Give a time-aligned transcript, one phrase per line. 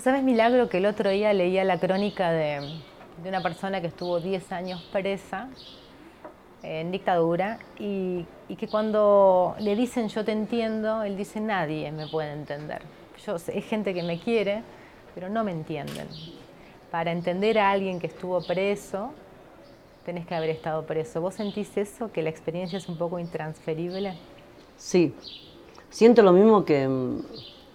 [0.00, 2.80] Sabes, Milagro, que el otro día leía la crónica de,
[3.22, 5.50] una persona que estuvo 10 años presa
[6.62, 8.24] en dictadura y,
[8.58, 12.80] que cuando le dicen yo te entiendo, él dice nadie me puede entender.
[13.26, 14.62] Yo, es gente que me quiere,
[15.14, 16.08] pero no me entienden.
[16.90, 19.12] Para entender a alguien que estuvo preso,
[20.06, 21.20] tenés que haber estado preso.
[21.20, 24.14] ¿Vos sentís eso, que la experiencia es un poco intransferible?
[24.78, 25.14] Sí,
[25.90, 26.88] siento lo mismo que,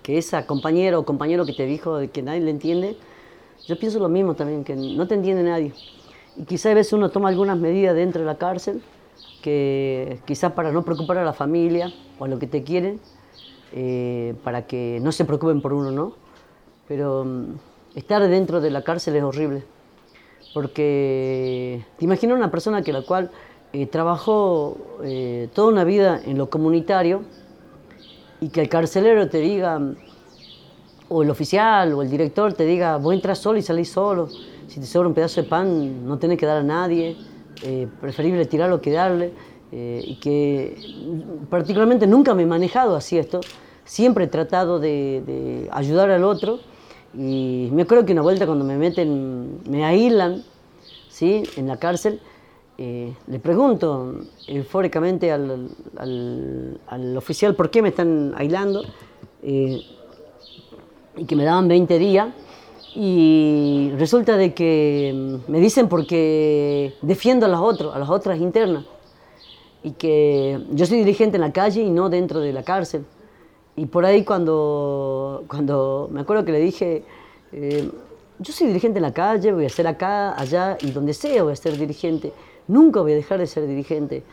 [0.06, 2.96] que esa compañera o compañero que te dijo que nadie le entiende.
[3.66, 5.74] Yo pienso lo mismo también, que no te entiende nadie.
[6.38, 8.84] Y quizás a veces uno toma algunas medidas dentro de la cárcel,
[9.42, 13.00] que quizás para no preocupar a la familia o a lo que te quieren,
[13.74, 16.14] eh, para que no se preocupen por uno, ¿no?
[16.88, 19.64] Pero mm, estar dentro de la cárcel es horrible,
[20.54, 23.32] porque te imaginas una persona que la cual
[23.74, 27.24] eh, trabajó eh, toda una vida en lo comunitario
[28.46, 29.82] y que el carcelero te diga,
[31.10, 34.30] o el oficial o el director te diga, vos entras solo y salís solo,
[34.68, 37.18] si te sobra un pedazo de pan no tenés que dar a nadie,
[37.64, 39.34] eh, preferible tirarlo que darle,
[39.72, 40.78] y que
[41.50, 43.42] particularmente nunca me he manejado así esto,
[43.84, 46.60] siempre he tratado de, de ayudar al otro.
[47.14, 50.44] Y me acuerdo que una vuelta cuando me meten, me aíslan,
[51.10, 51.44] ¿sí?
[51.58, 52.22] En la cárcel,
[52.78, 54.16] eh, le pregunto
[54.48, 58.84] eufóricamente al, al, oficial por qué me están aislando
[59.42, 59.82] eh,
[61.16, 62.28] y que me daban 20 días.
[62.98, 68.86] Y resulta de que me dicen porque defiendo a las otras, a las otras internas.
[69.84, 73.06] Y que yo soy dirigente en la calle y no dentro de la cárcel.
[73.76, 77.04] Y por ahí cuando, cuando me acuerdo que le dije,
[77.52, 77.90] eh,
[78.40, 81.54] yo soy dirigente en la calle, voy a ser acá, allá y donde sea voy
[81.54, 82.34] a ser dirigente,
[82.68, 84.24] nunca voy a dejar de ser dirigente.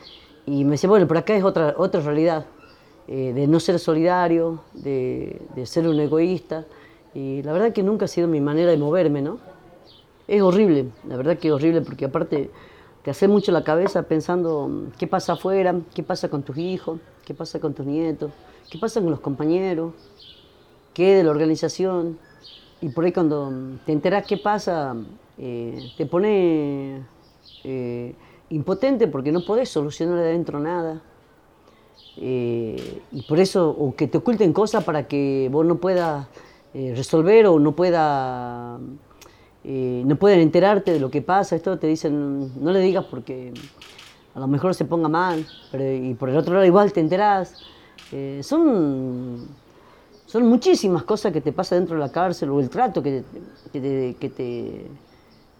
[0.46, 2.46] Y me decía, bueno, por acá es otra, otra realidad,
[3.08, 6.66] eh, de no ser solidario, de, de, ser un egoísta.
[7.14, 9.38] Y la verdad que nunca ha sido mi manera de moverme, ¿no?
[10.26, 12.50] Es horrible, la verdad que es horrible porque aparte
[13.02, 17.34] te hace mucho la cabeza pensando qué pasa afuera, qué pasa con tus hijos, qué
[17.34, 18.30] pasa con tus nietos.
[18.72, 19.92] ¿Qué pasa con los compañeros?
[20.94, 22.18] ¿Qué de la organización?
[22.80, 23.52] Y por ahí cuando
[23.84, 24.96] te enteras qué pasa,
[25.36, 27.02] eh, te pone
[27.64, 28.14] eh,
[28.50, 31.02] impotente porque no podés solucionar de adentro nada.
[32.16, 36.26] Eh, y por eso, o que te oculten cosas para que vos no puedas
[36.74, 38.78] resolver o no pueda,
[39.64, 41.54] no pueden enterarte de lo que pasa.
[41.54, 43.52] Esto te dicen, no le digas porque
[44.34, 47.62] a lo mejor se ponga mal, y por el otro lado igual te enterás.
[48.12, 49.46] Eh, son,
[50.26, 53.24] son muchísimas cosas que te pasa dentro de la cárcel o el trato que,
[53.72, 54.86] que, te,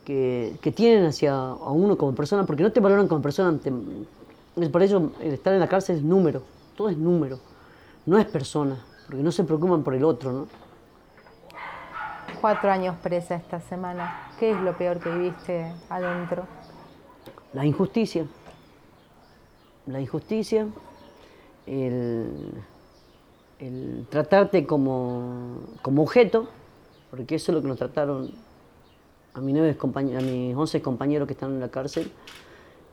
[0.04, 3.58] tienen hacia a uno como persona, porque no te valoran como persona.
[4.70, 6.42] por eso estar en la cárcel es número,
[6.76, 7.38] todo es número,
[8.06, 10.32] no es persona, porque no se preocupan por el otro.
[10.32, 10.46] ¿no?
[12.40, 14.30] Cuatro años presa esta semana.
[14.38, 16.44] ¿Qué es lo peor que viviste adentro?
[17.52, 18.26] La injusticia.
[19.86, 20.66] La injusticia,
[21.66, 22.54] el,
[24.10, 26.48] tratarte como, objeto,
[27.10, 28.32] porque eso es lo que nos trataron
[29.34, 32.10] a, mis nueve a mis 11 compañeros que están en la cárcel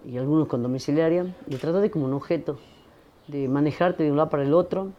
[0.05, 2.57] y algunos con domiciliaria, de tratarte como un objeto,
[3.27, 4.91] de manejarte de un lado para el otro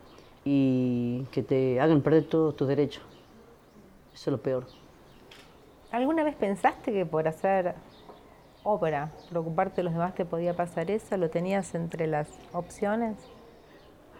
[0.44, 3.02] y que te hagan perder todos tus derechos.
[4.12, 4.66] Eso es lo peor.
[5.90, 7.74] ¿Alguna vez pensaste que por hacer
[8.62, 11.16] obra, preocuparte de los demás te podía pasar eso?
[11.16, 13.16] ¿Lo tenías entre las opciones?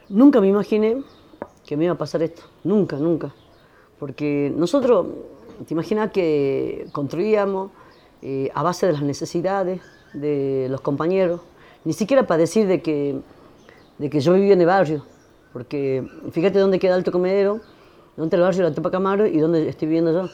[0.09, 1.03] Nunca me imaginé
[1.67, 3.33] que me iba a pasar esto, nunca, nunca.
[3.99, 5.07] Porque nosotros,
[5.67, 7.71] te imaginas que construíamos
[8.23, 9.81] eh, a base de las necesidades
[10.13, 11.41] de los compañeros,
[11.85, 13.21] ni siquiera para decir de que,
[13.99, 15.05] de que yo vivía en el barrio,
[15.53, 17.61] porque fíjate dónde queda Alto Comedero,
[18.17, 20.31] dónde el barrio de la Topa Camaro y dónde estoy viviendo yo.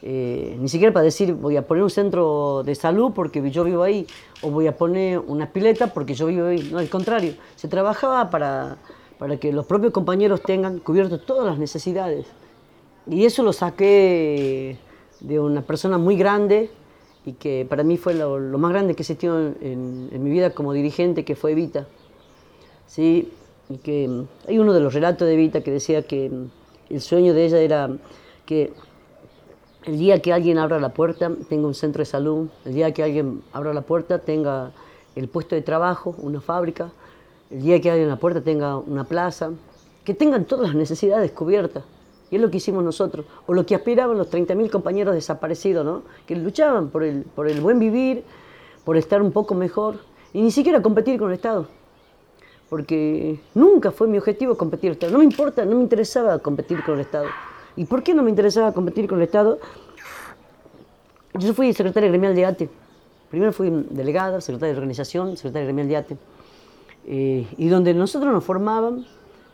[0.00, 3.82] Eh, ni siquiera para decir voy a poner un centro de salud porque yo vivo
[3.82, 4.06] ahí,
[4.42, 6.68] o voy a poner una pileta porque yo vivo ahí.
[6.70, 8.76] No, al contrario, se trabajaba para,
[9.18, 12.26] para que los propios compañeros tengan cubierto todas las necesidades.
[13.10, 14.76] Y eso lo saqué
[15.20, 16.70] de una persona muy grande
[17.24, 20.72] y que para mí fue lo, más grande que existió en, en, mi vida como
[20.72, 21.86] dirigente, que fue Evita.
[22.86, 23.32] ¿Sí?
[23.68, 26.30] Y que hay uno de los relatos de Evita que decía que
[26.90, 27.90] el sueño de ella era
[28.46, 28.72] que
[29.84, 33.02] el día que alguien abra la puerta tenga un centro de salud, el día que
[33.02, 34.72] alguien abra la puerta tenga
[35.16, 36.90] el puesto de trabajo, una fábrica,
[37.50, 39.50] el día que alguien en la puerta tenga una plaza,
[40.04, 41.84] que tengan todas las necesidades cubiertas.
[42.30, 46.02] Y es lo que hicimos nosotros, o lo que aspiraban los 30.000 compañeros desaparecidos, ¿no?
[46.26, 48.22] que luchaban por el, por el buen vivir,
[48.84, 49.96] por estar un poco mejor,
[50.32, 51.66] y ni siquiera competir con el Estado.
[52.68, 55.12] Porque nunca fue mi objetivo competir con el Estado.
[55.12, 57.26] No me importa, no me interesaba competir con el Estado.
[57.76, 59.58] ¿Y por qué no me interesaba competir con el Estado?
[61.34, 62.68] Yo fui secretaria gremial de ATE.
[63.30, 66.16] Primero fui delegada, secretaria de organización, secretaria gremial de ATE.
[67.06, 69.06] Eh, y donde nosotros nos formaban,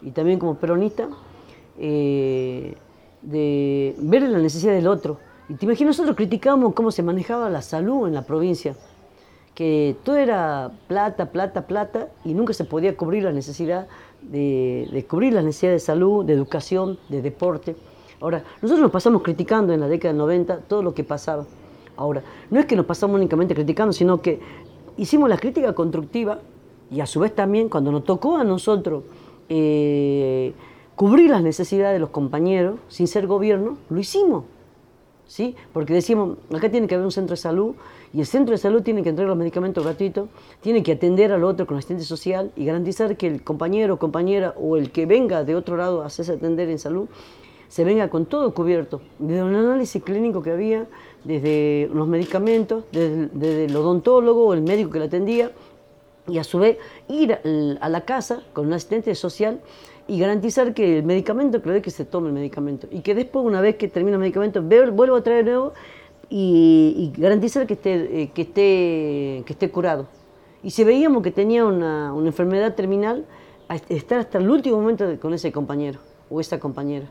[0.03, 1.09] y también como peronista,
[1.79, 2.75] eh,
[3.23, 5.19] de ver la necesidad del otro.
[5.49, 8.75] Y te imaginas, nosotros criticábamos cómo se manejaba la salud en la provincia,
[9.55, 13.87] que todo era plata, plata, plata, y nunca se podía cubrir la necesidad
[14.23, 17.77] de, cubrir las necesidades de salud, de educación, de deporte.
[18.21, 21.47] Ahora, nosotros nos pasamos criticando en la década del 90 todo lo que pasaba.
[21.97, 24.41] Ahora, no es que nos pasamos únicamente criticando, sino que
[24.97, 26.41] hicimos la crítica constructiva
[26.91, 29.05] y a su vez también cuando nos tocó a nosotros
[29.49, 30.53] eh,
[30.97, 34.45] cubrir las necesidades de los compañeros sin ser gobierno, lo hicimos.
[35.27, 35.57] ¿Sí?
[35.73, 37.75] Porque decíamos, acá tiene que haber un centro de salud
[38.13, 40.29] y el centro de salud tiene que entregar los medicamentos gratuitos,
[40.61, 44.77] tiene que atender al otro con asistente social y garantizar que el compañero compañera o
[44.77, 47.09] el que venga de otro lado a hacerse atender en salud
[47.75, 50.87] se venga con todo cubierto, desde un análisis clínico que había,
[51.25, 55.51] desde los medicamentos, desde, el odontólogo o el médico que la atendía,
[56.29, 57.37] y a su vez ir
[57.81, 59.61] a la casa con un asistente social
[60.07, 63.61] y garantizar que el medicamento, que que se tome el medicamento, y que después, una
[63.61, 65.73] vez que termina el medicamento, vuelva a traer nuevo
[66.29, 70.07] y, garantizar que esté, eh, que, esté, que esté curado.
[70.63, 73.25] Y si veíamos que tenía una, una enfermedad terminal,
[73.89, 75.99] estar hasta el último momento con ese compañero
[76.31, 77.07] o esa compañera.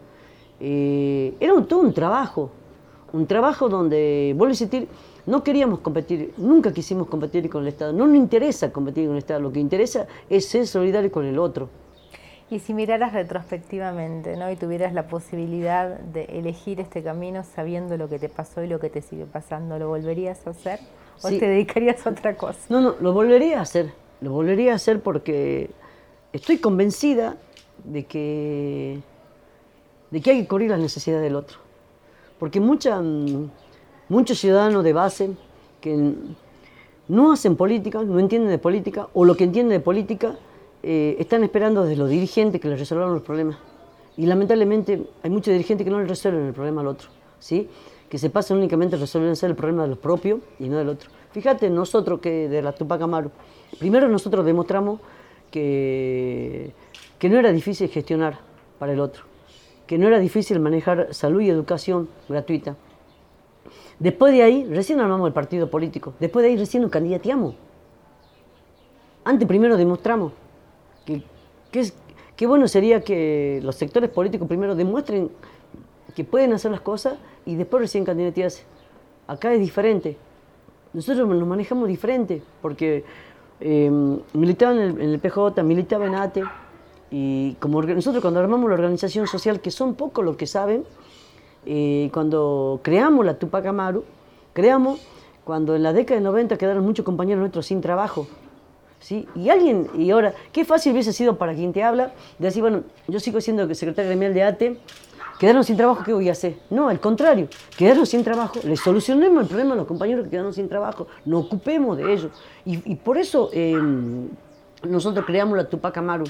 [0.59, 2.51] Eh, era todo un trabajo,
[3.11, 4.87] un trabajo donde, vuelvo a insistir,
[5.25, 9.19] no queríamos competir, nunca quisimos competir con el Estado, no nos interesa competir con el
[9.19, 11.69] Estado, lo que interesa es ser solidario con el otro.
[12.53, 14.51] Y si miraras retrospectivamente, ¿no?
[14.51, 18.79] Y tuvieras la posibilidad de elegir este camino sabiendo lo que te pasó y lo
[18.79, 20.79] que te sigue pasando, ¿lo volverías a hacer?
[21.23, 22.59] ¿O te dedicarías a otra cosa?
[22.69, 23.91] No, no, lo volvería a hacer.
[24.21, 25.71] Lo volvería a hacer porque
[26.31, 27.37] estoy convencida
[27.85, 28.99] de que
[30.11, 31.57] de que hay que cubrir las necesidades del otro.
[32.37, 33.01] Porque mucha,
[34.09, 35.31] muchos ciudadanos de base
[35.81, 36.13] que
[37.07, 40.35] no hacen política, no entienden de política, o lo que entienden de política
[40.83, 43.57] eh, están esperando desde los dirigentes que les resuelvan los problemas.
[44.17, 47.09] Y lamentablemente hay muchos dirigentes que no les resuelven el problema al otro,
[47.39, 47.67] ¿sí?
[48.09, 51.09] que se pasan únicamente a resolver el problema de los propios y no del otro.
[51.31, 53.31] Fíjate, nosotros que de la Tupac Amaru,
[53.79, 54.99] primero nosotros demostramos
[55.49, 56.73] que,
[57.17, 58.37] que no era difícil gestionar
[58.77, 59.33] para el otro
[59.87, 62.75] que no era difícil manejar salud y educación gratuita.
[63.99, 66.13] Después de ahí, recién armamos el partido político.
[66.19, 67.55] Después de ahí, recién nos candidateamos.
[69.23, 70.33] Antes primero demostramos
[71.73, 75.29] que, bueno sería que los sectores políticos primero demuestren
[76.15, 77.15] que pueden hacer las cosas
[77.45, 78.63] y después recién candidatearse.
[79.27, 80.17] Acá es diferente.
[80.93, 83.03] Nosotros nos manejamos diferente porque
[83.59, 83.91] eh,
[84.33, 86.43] militaba en el, en el PJ, militaba en ATE,
[87.15, 90.83] y como nosotros cuando armamos la organización social, que son pocos los que saben,
[91.63, 94.03] eh, cuando creamos la Tupac Amaru,
[94.51, 94.99] creamos
[95.43, 98.27] cuando en la década de 90 quedaron muchos compañeros nuestros sin trabajo.
[99.09, 102.83] Y alguien, y ahora, qué fácil hubiese sido para quien te habla, de decir, bueno,
[103.07, 104.77] yo sigo siendo secretario gremial de ATE,
[105.39, 106.55] quedaron sin trabajo, ¿qué voy a hacer?
[106.69, 107.47] No, al contrario,
[107.77, 111.45] quedaron sin trabajo, les solucionemos el problema a los compañeros que quedaron sin trabajo, nos
[111.45, 112.31] ocupemos de ellos.
[112.65, 113.77] Y, por eso eh,
[114.83, 116.25] nosotros creamos la Tupac Amaru.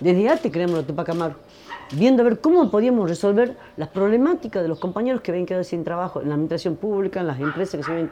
[0.00, 1.34] Desde antes creamos la Tupac Amaru,
[1.92, 5.84] viendo a ver cómo podíamos resolver las problemáticas de los compañeros que habían quedado sin
[5.84, 8.10] trabajo en la administración pública, en las empresas que se habían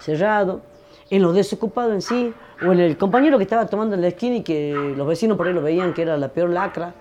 [0.00, 0.62] cerrado,
[1.10, 2.32] en los desocupados en sí,
[2.66, 5.46] o en el compañero que estaba tomando en la esquina y que los vecinos por
[5.46, 6.94] ahí lo veían que era la peor lacra.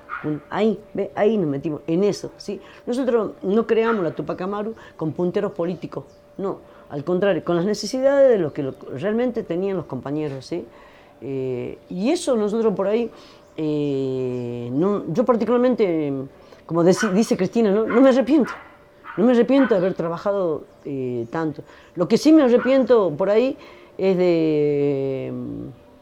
[0.50, 2.32] Ahí, ve, ahí nos metimos, en eso.
[2.38, 2.60] ¿sí?
[2.86, 6.04] Nosotros no creamos la Tupac Amaru con punteros políticos,
[6.38, 10.46] no, al contrario, con las necesidades de lo que realmente tenían los compañeros.
[10.46, 10.66] ¿sí?
[11.22, 13.10] Eh, y eso nosotros por ahí
[13.62, 16.14] eh, no, yo particularmente,
[16.66, 17.86] como dice Cristina, ¿no?
[17.86, 18.54] me arrepiento.
[19.18, 21.62] No me arrepiento de haber trabajado eh, tanto.
[21.96, 23.58] Lo que sí me arrepiento por ahí
[24.00, 25.34] es de...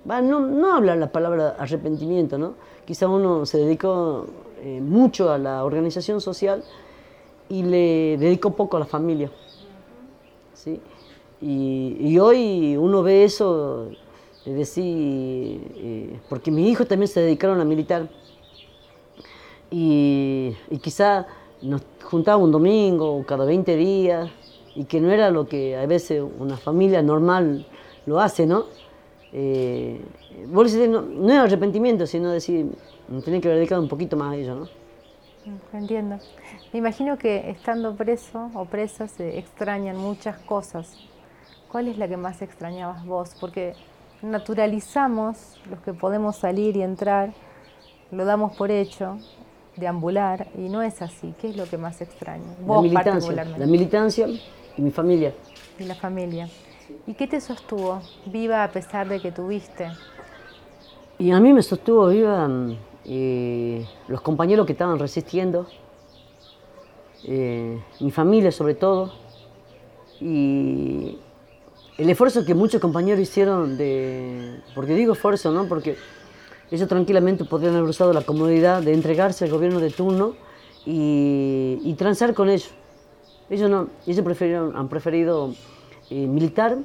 [0.05, 2.53] no, no hablar la palabra arrepentimiento, ¿no?
[2.85, 4.27] Quizá uno se dedicó
[4.61, 6.63] eh, mucho a la organización social
[7.49, 9.31] y le dedicó poco a la familia.
[10.53, 10.79] ¿sí?
[11.41, 13.89] Y, y hoy uno ve eso
[14.47, 18.07] es decir, eh, porque mis hijos también se dedicaron a militar.
[19.69, 21.27] Y, quizá
[21.61, 24.29] nos juntaba un domingo cada 20 días,
[24.73, 27.67] y que no era lo que a veces una familia normal
[28.07, 28.63] lo hace, ¿no?
[29.33, 30.01] Eh,
[30.47, 32.71] no, no es arrepentimiento, sino decir,
[33.23, 34.67] tenía que haber dedicado un poquito más a ello, ¿no?
[35.73, 36.17] Entiendo.
[36.73, 40.97] Me imagino que estando preso o presa se extrañan muchas cosas.
[41.71, 43.35] ¿Cuál es la que más extrañabas vos?
[43.39, 43.73] Porque
[44.21, 47.33] naturalizamos los que podemos salir y entrar,
[48.11, 49.19] lo damos por hecho
[49.75, 51.33] deambular y no es así.
[51.39, 52.45] ¿Qué es lo que más extraña?
[52.65, 54.27] la militancia, la militancia
[54.77, 55.33] y mi familia.
[55.77, 56.49] Y la familia.
[57.05, 59.91] ¿Y qué te sostuvo viva a pesar de que tuviste?
[61.19, 62.47] Y a mí me sostuvo viva
[63.05, 65.67] eh, los compañeros que estaban resistiendo,
[67.23, 69.13] eh, mi familia sobre todo,
[70.21, 71.17] y
[71.97, 75.67] el esfuerzo que muchos compañeros hicieron de, porque digo esfuerzo, ¿no?
[75.67, 75.97] Porque
[76.71, 80.35] ellos tranquilamente podrían haber usado la comodidad de entregarse al gobierno de turno
[80.85, 82.71] y, y transar con ellos.
[83.49, 85.53] Ellos no, ellos prefirieron, han preferido
[86.09, 86.77] eh, militar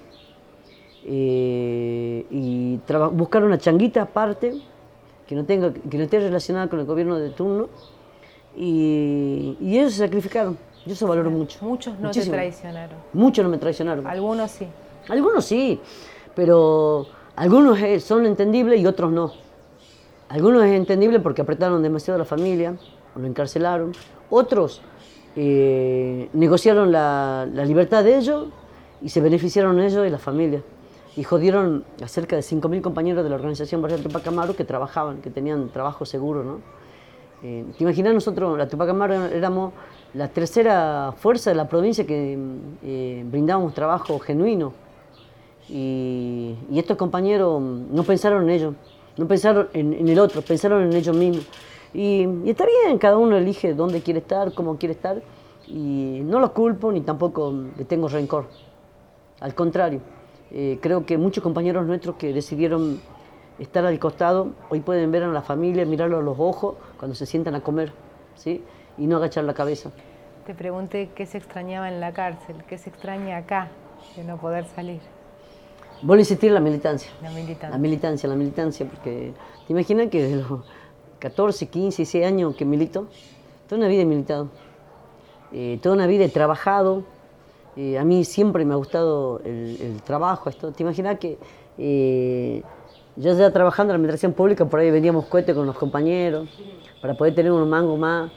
[1.05, 2.79] eh, y
[3.13, 4.55] buscar una changuita aparte
[5.27, 7.69] que no, tenga, que no esté relacionada con el gobierno de turno
[8.57, 10.59] y, y ellos se sacrificaron.
[10.85, 11.59] Yo eso valoro mucho.
[11.63, 12.97] Muchos no te traicionaron.
[13.13, 14.07] Muchos no me traicionaron.
[14.07, 14.67] Algunos sí.
[15.09, 15.81] Algunos sí,
[16.35, 19.33] pero algunos son entendibles y otros no.
[20.29, 22.75] Algunos es entendible porque apretaron demasiado a la familia,
[23.15, 23.93] o lo encarcelaron.
[24.31, 24.81] Otros
[25.37, 28.47] eh, negociaron la, libertad de ellos
[29.03, 30.63] y se beneficiaron ellos y la familia.
[31.17, 35.21] Y jodieron a cerca de 5.000 compañeros de la organización Barrio Tupac Amaro que trabajaban,
[35.21, 36.43] que tenían trabajo seguro.
[36.43, 36.61] ¿no?
[37.43, 39.73] Eh, ¿Te imaginas nosotros, la Tupac Amaro, éramos
[40.15, 42.39] la tercera fuerza de la provincia que
[42.83, 44.73] eh, brindábamos trabajo genuino?
[45.69, 48.75] Y, estos compañeros no pensaron en ellos
[49.17, 51.47] no pensaron en, el otro, pensaron en ellos mismos.
[51.93, 55.23] Y, está bien, cada uno elige dónde quiere estar, cómo quiere estar,
[55.67, 58.47] y no los culpo ni tampoco le tengo rencor.
[59.43, 60.01] Al contrario,
[60.53, 63.01] eh, creo que muchos compañeros nuestros que decidieron
[63.59, 67.27] estar al costado, hoy pueden ver a la familia, mirarlo a los ojos cuando se
[67.27, 67.93] sientan a comer,
[68.37, 68.63] ¿sí?
[68.97, 69.91] y no agachar la cabeza.
[70.47, 73.69] Te pregunté qué se extrañaba en la cárcel, qué se extraña acá
[74.15, 75.01] de no poder salir.
[76.03, 77.11] Vuelvo a insistir en la militancia.
[77.21, 77.71] La militancia.
[77.71, 79.33] La militancia, la militancia, porque
[79.67, 80.61] te imaginas que desde los
[81.19, 83.09] 14, 15, 16 años que milito,
[83.69, 84.51] toda una vida he militado.
[85.53, 87.05] Eh, toda una vida he trabajado.
[87.77, 90.51] Eh, a mí siempre me ha gustado el, trabajo.
[90.51, 90.73] Esto.
[90.73, 91.39] ¿Te imaginas que
[91.79, 92.63] eh,
[93.17, 96.49] yo ya trabajando en la administración pública, por ahí vendíamos cohetes con los compañeros
[97.01, 98.31] para poder tener unos mangos más?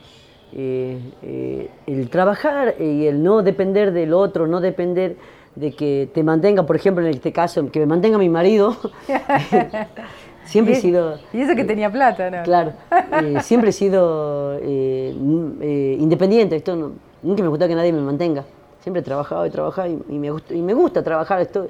[0.54, 5.18] el trabajar y el no depender del otro, no depender
[5.54, 8.74] de que te mantenga, por ejemplo, en este caso, que me mantenga mi marido.
[10.46, 11.18] siempre he sido...
[11.34, 12.44] Y eso que eh, tenía plata, ¿no?
[12.44, 12.74] Claro,
[13.22, 18.46] eh, siempre he sido eh, independiente, esto nunca me gusta que nadie me mantenga.
[18.86, 21.42] Siempre he trabajado y trabajado y, me, gusta, y me gusta trabajar.
[21.42, 21.68] Esto,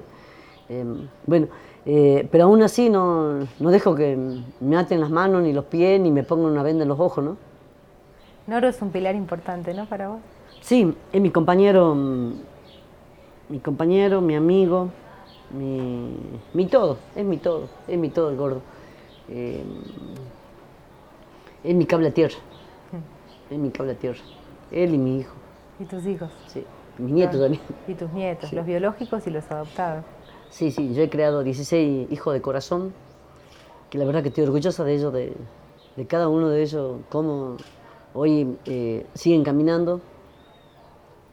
[1.26, 1.48] bueno,
[1.86, 4.18] pero aún así no, no dejo que
[4.60, 7.24] me aten las manos, ni los pies, ni me pongan una venda en los ojos,
[7.24, 7.38] ¿no?
[8.48, 9.86] Noro es un pilar importante, ¿no?
[9.86, 10.20] Para vos.
[10.60, 12.34] Sí, es mi compañero mm,
[13.50, 14.90] mi compañero, mi amigo,
[15.52, 18.62] mi, todo, es mi todo, es mi todo el gordo.
[19.30, 19.64] Eh,
[21.64, 22.36] es mi cable a tierra,
[23.50, 24.22] es mi cable a tierra,
[24.72, 25.34] él y mi hijo.
[25.80, 26.30] ¿Y tus hijos?
[26.48, 26.64] Sí,
[26.98, 27.62] mis nietos también.
[27.88, 30.06] ¿Y tus nietos, los biológicos y los adoptados?
[30.50, 32.94] Sí, sí, yo he creado 16 hijos de corazón,
[33.90, 35.36] que la verdad que estoy orgullosa de ellos, de,
[36.08, 37.58] cada uno de ellos, cómo
[38.14, 40.02] hoy eh, siguen caminando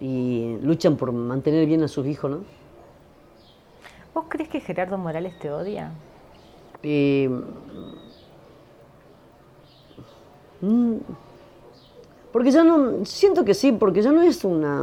[0.00, 2.38] y luchan por mantener bien a sus hijos, ¿no?
[4.14, 5.92] ¿Vos crees que Gerardo Morales te odia?
[6.82, 7.30] Eh,
[10.60, 10.96] mm,
[12.32, 14.82] porque ya no, siento que sí, porque ya no es una,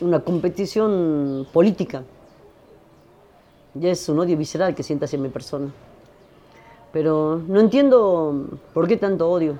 [0.00, 2.04] una competición política,
[3.74, 5.70] ya es un odio visceral que siente hacia mi persona.
[6.92, 9.58] Pero no entiendo por qué tanto odio,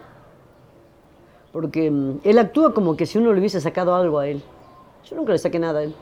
[1.52, 4.42] porque mm, él actúa como que si uno le hubiese sacado algo a él.
[5.08, 5.94] Yo nunca le saqué nada a él.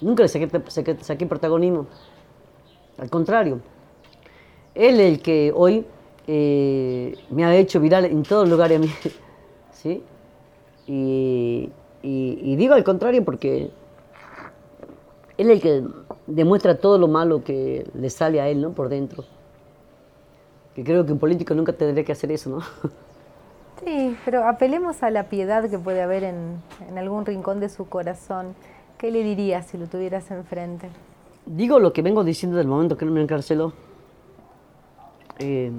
[0.00, 1.86] Nunca le saqué, protagonismo.
[2.98, 3.60] Al contrario.
[4.74, 5.86] Él el que hoy
[6.26, 8.90] eh, me ha hecho viral en todos lugares a mí.
[9.72, 10.02] ¿Sí?
[10.86, 11.70] Y,
[12.02, 13.70] y, digo al contrario porque
[15.38, 15.84] él es el que
[16.26, 18.72] demuestra todo lo malo que le sale a él, ¿no?
[18.72, 19.24] Por dentro.
[20.74, 22.60] Que creo que un político nunca tendría que hacer eso, ¿no?
[23.84, 26.60] Sí, pero apelemos a la piedad que puede haber en,
[26.98, 28.54] algún rincón de su corazón.
[28.98, 30.90] ¿Qué le dirías si lo tuvieras enfrente?
[31.46, 33.72] Digo lo que vengo diciendo del momento que no me encarceló.
[35.40, 35.72] Eh,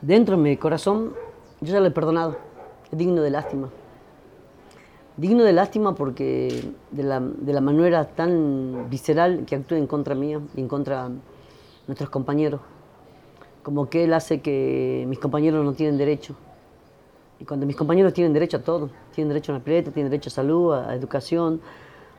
[0.00, 1.12] dentro de mi corazón,
[1.60, 2.36] yo ya lo he perdonado.
[2.90, 3.68] Es digno de lástima.
[5.16, 10.14] Digno de lástima porque de la, de la manera tan visceral que actúa en contra
[10.14, 11.08] mía y en contra
[11.86, 12.60] nuestros compañeros.
[13.62, 16.36] Como que él hace que mis compañeros no tienen derecho
[17.38, 20.30] y cuando mis compañeros tienen derecho a todo, tienen derecho a una pileta, tienen derecho
[20.30, 21.60] a salud, a, educación,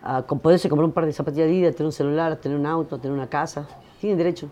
[0.04, 2.66] a poderse comprar un par de zapatillas de a tener un celular, a tener un
[2.66, 3.68] auto, a tener una casa,
[4.00, 4.48] tienen derecho.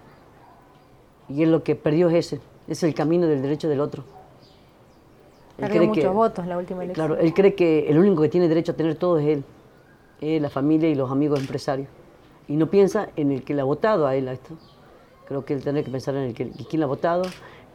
[1.30, 4.04] Y es lo que perdió es ese, es el camino del derecho del otro.
[5.58, 7.08] Perdió muchos votos la última elección.
[7.08, 9.44] Claro, él cree que el único que tiene derecho a tener todo es él,
[10.22, 11.88] él, la familia y los amigos empresarios.
[12.48, 14.56] Y no piensa en el que le ha votado a él a esto.
[15.28, 17.24] Creo que él tendrá que pensar en el que, quién le ha votado,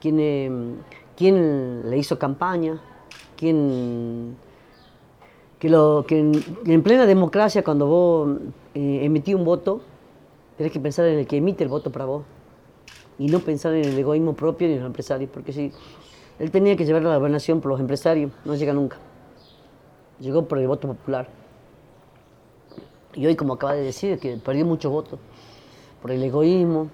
[0.00, 0.50] quién, eh,
[1.16, 2.80] quién le hizo campaña,
[3.37, 4.37] quién...
[5.59, 8.38] Que, lo, que en, plena democracia, cuando vos
[8.75, 9.83] eh, emitís un voto,
[10.57, 12.23] tenés que pensar en el que emite el voto para vos
[13.21, 15.71] y no pensar en el egoísmo propio ni en los empresarios, porque si
[16.39, 18.97] él tenía que llevar la gobernación por los empresarios, no llega nunca.
[20.19, 21.29] Llegó por el voto popular.
[23.12, 25.19] Y hoy, como acaba de decir, que perdió muchos votos
[26.00, 26.89] por el egoísmo,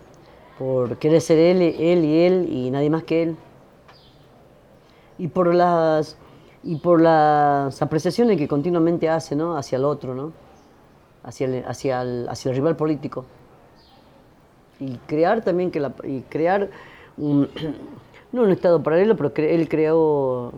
[0.59, 3.37] por querer ser él, él y él y nadie más que él.
[5.18, 6.18] Y por las
[6.64, 9.56] y por las apreciaciones que continuamente hace ¿no?
[9.56, 10.33] hacia el otro, ¿no?
[11.23, 13.26] hacia, el, hacia, hacia el rival político.
[14.78, 16.71] Y crear también que la, y crear
[17.16, 17.49] un,
[18.33, 20.52] no un estado paralelo, pero él creó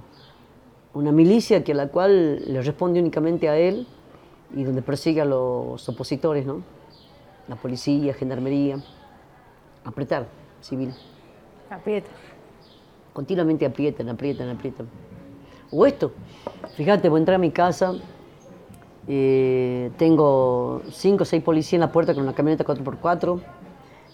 [0.94, 3.86] una milicia que a la cual le responde únicamente a él
[4.54, 6.62] y donde persigue a los opositores, ¿no?
[7.46, 8.78] La policía, gendarmería,
[9.84, 10.26] apretar,
[10.60, 10.92] civil.
[11.70, 12.10] Aprieta.
[13.12, 14.88] Continuamente aprietan, aprietan, aprietan.
[15.70, 16.12] O esto,
[16.76, 17.94] fíjate, voy a entrar a mi casa,
[19.06, 23.40] eh, tengo cinco o seis policías en la puerta con una camioneta 4x4,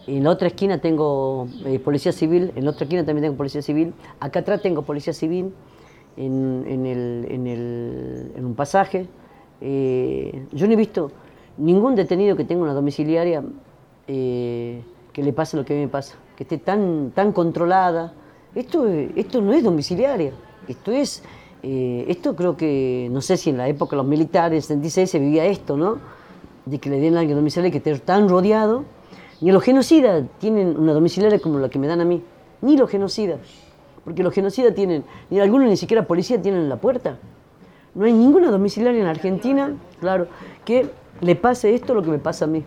[0.06, 3.62] en la otra esquina tengo eh, policía civil, en la otra esquina también tengo policía
[3.62, 3.94] civil.
[4.20, 5.52] Acá atrás tengo policía civil
[6.16, 9.06] en, en, el, un pasaje.
[9.60, 11.10] Eh, yo no he visto
[11.56, 13.42] ningún detenido que tenga una domiciliaria
[14.06, 14.82] eh,
[15.12, 18.12] que le pase lo que a mí me pasa, que esté tan, controlada.
[18.54, 18.84] Esto,
[19.40, 20.32] no es domiciliaria,
[20.68, 21.24] esto es,
[21.62, 25.18] esto creo que, no sé si en la época de los militares, en 16 se
[25.18, 25.98] vivía esto, ¿no?
[26.64, 28.84] De que le den a alguien domiciliaria que esté tan rodeado
[29.44, 32.22] ni los genocidas tienen una domiciliaria como la que me dan a mí.
[32.62, 33.40] Ni los genocidas.
[34.02, 37.18] Porque los genocidas tienen, ni algunos ni siquiera policía tienen en la puerta.
[37.94, 40.28] No hay ninguna domiciliaria en Argentina, claro,
[40.64, 40.88] que
[41.20, 42.64] le pase esto lo que me pasa a mí.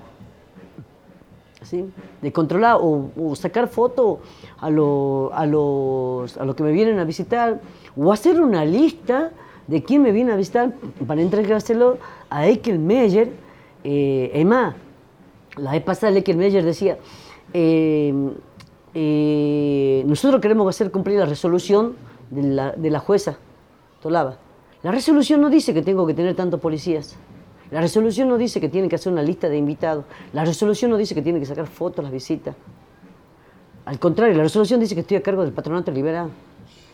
[1.64, 1.84] ¿Sí?
[2.22, 4.20] De controlar o, sacar fotos
[4.60, 7.60] a, lo, a, los, a los que me vienen a visitar
[7.96, 9.32] o hacer una lista
[9.66, 10.76] de quién me viene a visitar
[11.08, 11.98] para entregárselo
[12.30, 13.32] a Ekel Meyer.
[13.84, 14.30] Eh,
[15.58, 16.98] la vez pasada Meyer decía,
[17.54, 18.14] eh,
[18.94, 21.96] eh, nosotros queremos hacer cumplir la resolución
[22.30, 23.38] de la, jueza
[24.02, 24.38] Tolaba.
[24.84, 27.16] La resolución no dice que tengo que tener tantos policías.
[27.72, 30.06] La resolución no dice que tiene que hacer una lista de invitados.
[30.34, 32.56] La resolución no dice que tiene que sacar fotos las visitas.
[33.86, 36.30] Al contrario, la resolución dice que estoy a cargo del patronato liberal.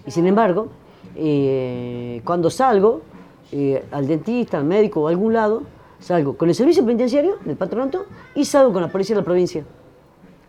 [0.06, 0.70] Y sin embargo,
[1.16, 3.02] eh, cuando salgo
[3.92, 5.62] al dentista, al médico o a algún lado,
[6.04, 9.64] Salgo con el servicio penitenciario del patronato y salgo con la policía de la provincia.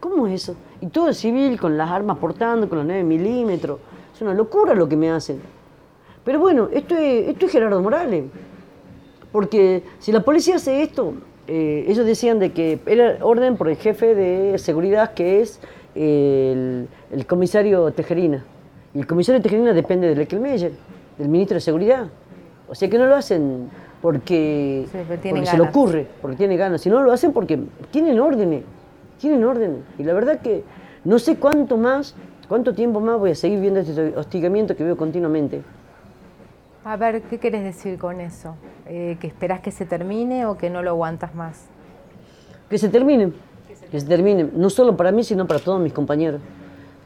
[0.00, 0.56] ¿Cómo es eso?
[0.80, 3.78] Y todo el civil con las armas portando, con los 9 milímetros.
[4.12, 5.40] Es una locura lo que me hacen.
[6.24, 8.24] Pero bueno, esto es, Gerardo Morales.
[9.30, 11.14] Porque si la policía hace esto,
[11.46, 15.60] eh, ellos decían de que era orden por el jefe de seguridad que es
[15.94, 16.88] el,
[17.28, 18.44] comisario Tejerina.
[18.92, 20.72] Y el comisario Tejerina depende del Meyer,
[21.16, 22.08] del ministro de Seguridad.
[22.66, 23.70] O sea que no lo hacen
[24.04, 26.82] porque, se le ocurre, porque tiene ganas.
[26.82, 27.58] Si no lo hacen porque
[27.90, 28.62] tienen órdenes,
[29.18, 29.78] tienen órdenes.
[29.98, 30.62] Y la verdad que
[31.04, 32.14] no sé cuánto más,
[32.46, 35.62] cuánto tiempo más voy a seguir viendo este hostigamiento que veo continuamente.
[36.84, 38.56] A ver, ¿qué quieres decir con eso?
[38.86, 41.64] Eh, ¿Que esperás que se termine o que no lo aguantas más?
[42.68, 43.32] Que se termine,
[43.90, 46.42] que se termine, no solo para mí, sino para todos mis compañeros.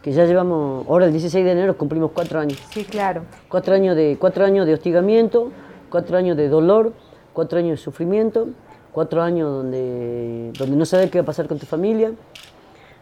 [0.03, 2.61] Que ya llevamos, ahora el 16 de enero cumplimos cuatro años.
[2.73, 3.23] Sí, claro.
[3.49, 5.53] Cuatro años de, cuatro años de hostigamiento,
[5.89, 6.93] cuatro años de dolor,
[7.33, 8.49] cuatro años de sufrimiento,
[8.93, 12.13] cuatro años donde, donde no sabes qué va a pasar con tu familia,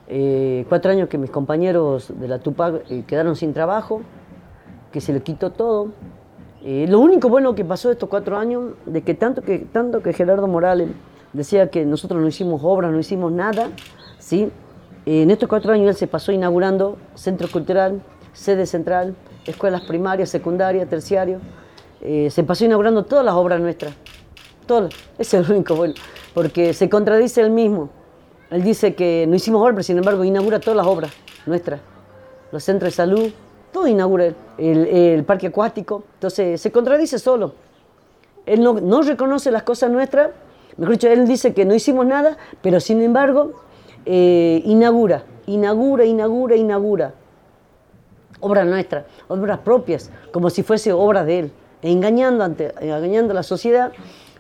[0.09, 4.03] eh, cuatro años que mis compañeros de la Tupac eh, quedaron sin trabajo,
[4.93, 5.89] que se les quitó todo.
[6.63, 10.13] Eh, lo único bueno que pasó estos cuatro años, de que tanto que, tanto que
[10.13, 10.91] Gerardo Morales
[11.33, 13.69] decía que nosotros no hicimos obras, no hicimos nada,
[14.19, 14.51] ¿sí?
[15.05, 18.01] en estos cuatro años él se pasó inaugurando centro cultural,
[18.33, 19.15] sede central,
[19.47, 21.41] escuelas primarias, secundarias, terciarios,
[22.01, 23.95] eh, se pasó inaugurando todas las obras nuestras.
[24.67, 24.95] Todas.
[25.19, 25.95] Es el único bueno.
[26.35, 27.91] Porque se contradice él mismo.
[28.51, 31.13] Él dice que no hicimos obras, sin embargo inaugura todas las obras
[31.47, 31.81] nuestras.
[32.53, 33.31] Los centros de salud,
[33.73, 34.33] todo inaugura.
[34.59, 36.05] El, parque acuático.
[36.15, 37.55] Entonces se contradice solo.
[38.45, 40.31] Él no, reconoce las cosas nuestras.
[40.77, 43.53] Mejor dicho, él dice que no hicimos nada, pero sin embargo
[44.05, 47.15] eh, inaugura, inaugura, inaugura, inaugura.
[48.41, 53.43] Obras nuestras, obras propias, como si fuese obra de él engañando, ante, engañando a la
[53.43, 53.93] sociedad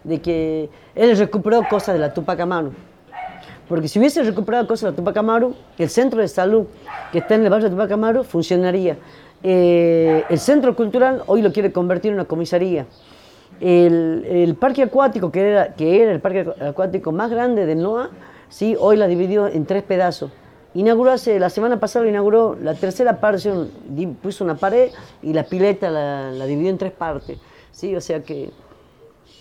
[0.04, 2.72] de que él recuperó cosas de la Tupac Amaru.
[3.68, 6.66] Porque si hubiese recuperado cosas de la Tupac Amaru, el centro de salud
[7.12, 8.96] que está en el barrio de Tupac Amaru funcionaría.
[9.42, 12.86] Eh, el centro cultural hoy lo quiere convertir en una comisaría.
[13.60, 18.10] El, parque acuático, que era, que era el parque acuático más grande de NOA,
[18.48, 18.76] ¿sí?
[18.78, 20.30] hoy la dividió en tres pedazos.
[20.76, 23.50] Inauguró hace, la semana pasada inauguró la tercera parte,
[24.20, 24.90] puso una pared
[25.22, 27.38] y la pileta la, dividió en tres partes.
[27.72, 27.96] ¿sí?
[27.96, 28.50] O sea que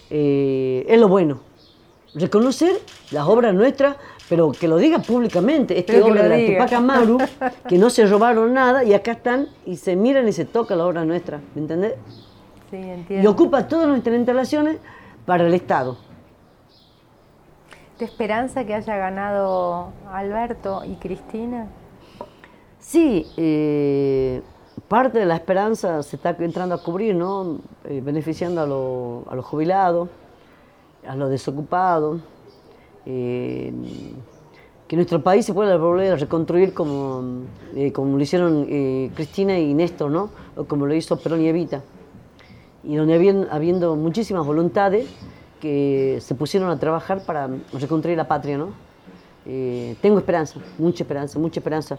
[0.09, 1.41] eh, es lo bueno.
[2.13, 2.79] Reconocer
[3.11, 3.97] las obras nuestras,
[4.29, 5.77] pero que lo diga públicamente.
[5.77, 7.17] Este obra de la Tupac Amaru,
[7.67, 10.85] que no se robaron nada y acá están y se miran y se toca la
[10.85, 11.41] obra nuestra.
[11.53, 11.95] ¿Me entendés?
[12.71, 13.21] Sí, entiendo.
[13.21, 14.77] Y ocupa todas nuestras instalaciones
[15.25, 15.97] para el Estado.
[17.97, 21.67] ¿Te esperanza que haya ganado Alberto y Cristina?
[22.77, 24.41] Sí, eh,
[24.89, 27.59] parte de la esperanza se está entrando a cubrir, ¿no?
[27.85, 30.09] Eh, beneficiando a, los jubilados,
[31.07, 32.19] a los desocupados,
[33.05, 33.71] eh,
[34.89, 37.45] que nuestro país se pueda volver a reconstruir como,
[37.93, 38.65] como lo hicieron
[39.15, 40.31] Cristina y Néstor, ¿no?
[40.57, 41.81] O como lo hizo Perón y Evita.
[42.83, 45.07] Y donde habiendo muchísimas voluntades,
[45.65, 48.69] que se pusieron a trabajar para reconstruir la patria, ¿no?
[49.47, 51.97] Eh, tengo esperanza, mucha esperanza, mucha esperanza.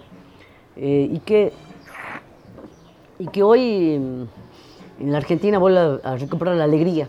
[0.77, 1.53] Eh, y, que,
[3.19, 7.09] y que hoy mm, en la Argentina vuelve a, recuperar la alegría.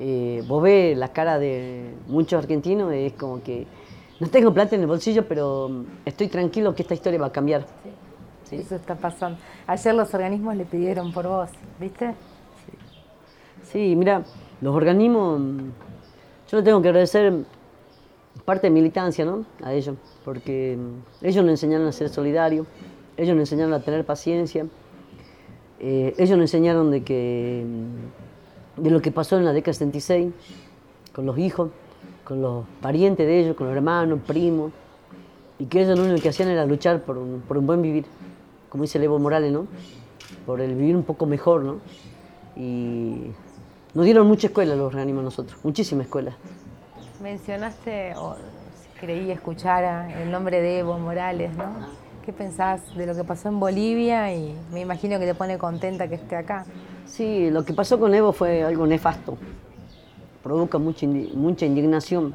[0.00, 3.64] Eh, vos ves la cara de muchos argentinos, es como que
[4.18, 7.32] no tengo plata en el bolsillo, pero mm, estoy tranquilo que esta historia va a
[7.32, 7.64] cambiar.
[8.42, 8.56] Sí.
[8.56, 9.38] Eso está pasando.
[9.68, 12.12] Ayer los organismos le pidieron por vos, ¿viste?
[13.62, 14.24] Sí, mira,
[14.64, 15.42] los organismos,
[16.50, 17.34] yo le tengo que agradecer
[18.46, 19.44] parte de militancia ¿no?
[19.62, 20.78] a ellos, porque
[21.20, 22.66] ellos nos enseñaron a ser solidarios,
[23.18, 24.66] ellos nos enseñaron a tener paciencia,
[25.80, 27.62] eh, ellos nos enseñaron de, que,
[28.78, 30.32] de lo que pasó en la década 76
[31.14, 31.68] con los hijos,
[32.24, 34.72] con los parientes de ellos, con los hermanos, primos,
[35.58, 38.06] y que ellos lo único que hacían era luchar por un, por un buen vivir,
[38.70, 39.66] como dice Evo Morales, ¿no?
[40.46, 41.76] por el vivir un poco mejor, ¿no?
[42.56, 43.32] Y
[43.94, 46.32] nos dieron mucha escuela los organismos nosotros, muchísima escuela.
[47.22, 48.36] Mencionaste, o
[49.00, 51.64] creí escuchar el nombre de Evo Morales, ¿no?
[52.24, 54.34] ¿Qué pensás de lo que pasó en Bolivia?
[54.34, 56.64] Y me imagino que te pone contenta que esté acá.
[57.06, 59.36] Sí, lo que pasó con Evo fue algo nefasto.
[60.42, 62.34] Provoca mucha, mucha indignación.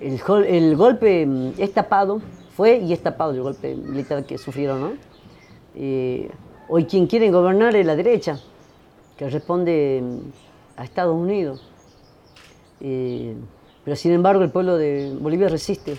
[0.00, 2.20] El, el, golpe mm, es tapado,
[2.56, 4.92] fue y es tapado el golpe militar que sufrieron, ¿no?
[5.74, 6.30] Eh,
[6.68, 8.38] hoy quien quiere gobernar es la derecha,
[9.16, 11.62] que responde mm, a Estados Unidos.
[12.80, 13.34] Eh,
[13.84, 15.96] pero sin embargo el pueblo de Bolivia resiste,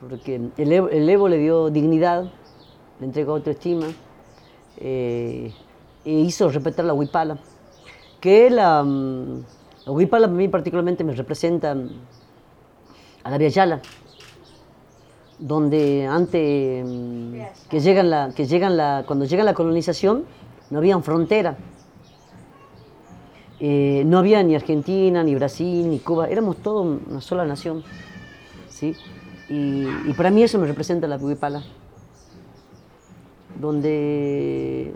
[0.00, 0.72] porque el
[1.08, 2.30] Evo, le dio dignidad,
[3.00, 3.86] le entregó autoestima
[4.78, 5.52] eh,
[6.04, 7.38] e hizo respetar la huipala,
[8.20, 9.44] que la, mm,
[9.86, 11.88] la huipala a mí particularmente me representa mm,
[13.22, 13.80] a la Yala,
[15.38, 16.86] donde antes
[17.68, 20.24] que llegan la, que llegan la, cuando llega la colonización
[20.70, 21.56] no había frontera
[23.66, 27.82] eh, no había ni Argentina, ni Brasil, ni Cuba, éramos todos una sola nación.
[28.68, 28.94] ¿sí?
[29.48, 31.62] Y, para mí eso me representa la Puguipala,
[33.58, 34.92] donde,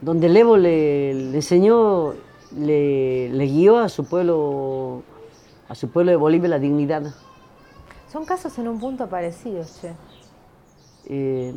[0.00, 2.14] donde el Evo le, enseñó,
[2.56, 5.02] le, guió a su pueblo,
[5.68, 7.12] a su pueblo de Bolivia la dignidad.
[8.12, 9.90] Son casos en un punto parecidos, che.
[11.06, 11.52] Eh,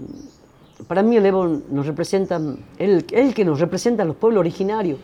[0.88, 2.42] para mí el Evo nos representa,
[2.80, 4.98] él, él que nos representa a los pueblos originarios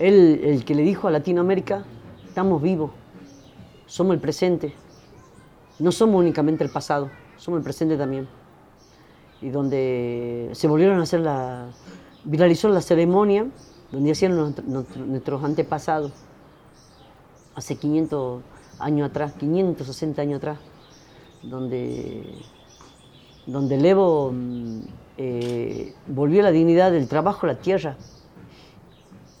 [0.00, 1.84] él, el que le dijo a Latinoamérica,
[2.26, 2.90] estamos vivos,
[3.86, 4.74] somos el presente,
[5.78, 8.26] no somos únicamente el pasado, somos el presente también.
[9.42, 11.68] Y donde se volvieron a hacer la,
[12.24, 13.46] viralizó la ceremonia
[13.92, 16.12] donde hacían nuestros antepasados,
[17.54, 18.42] hace 500
[18.78, 20.58] años atrás, 560 años atrás,
[21.42, 22.24] donde,
[23.46, 24.80] donde el Evo mm,
[25.18, 27.96] eh, volvió la dignidad del trabajo a la tierra,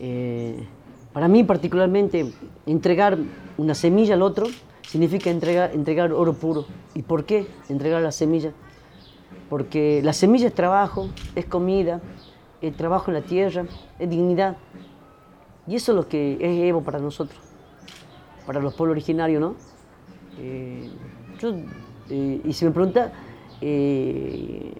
[0.00, 0.66] eh,
[1.12, 2.32] para mí particularmente,
[2.64, 3.18] entregar
[3.58, 4.46] una semilla al otro
[4.82, 6.64] significa entregar, entregar oro puro.
[6.94, 8.52] ¿Y por qué entregar la semilla?
[9.50, 12.00] Porque la semilla es trabajo, es comida,
[12.62, 13.66] es trabajo en la tierra,
[13.98, 14.56] es dignidad.
[15.66, 17.38] Y eso es lo que es Evo para nosotros,
[18.46, 19.54] para los pueblos originarios, ¿no?
[20.38, 20.88] Eh,
[22.08, 23.12] eh, y si me pregunta
[23.60, 24.72] si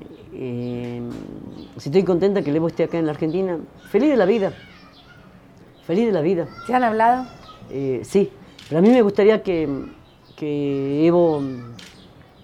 [1.76, 3.58] estoy contenta que el Evo esté acá en la Argentina,
[3.90, 4.54] feliz de la vida
[5.90, 6.46] feliz de la vida.
[6.68, 7.26] ¿Se han hablado?
[7.68, 8.30] Eh, sí,
[8.68, 9.68] pero a mí me gustaría que,
[10.40, 11.42] Evo,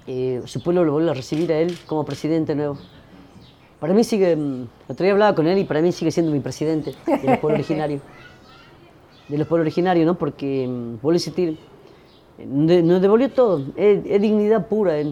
[0.08, 2.76] eh, su pueblo lo vuelva a recibir a él como presidente nuevo.
[3.78, 6.40] Para mí sigue, el otro día hablaba con él y para mí sigue siendo mi
[6.40, 8.02] presidente de los pueblos originarios.
[9.28, 10.18] De los pueblos originarios, ¿no?
[10.18, 11.56] Porque, mm, vuelvo a insistir,
[12.44, 15.06] nos devolvió todo, es, dignidad pura, es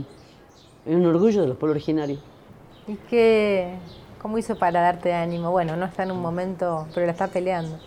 [0.87, 2.19] un orgullo de los pueblos originarios.
[2.89, 3.77] ¿Y qué,
[4.21, 5.53] cómo hizo para darte ánimo?
[5.53, 7.79] Bueno, no está en un momento, pero la está peleando.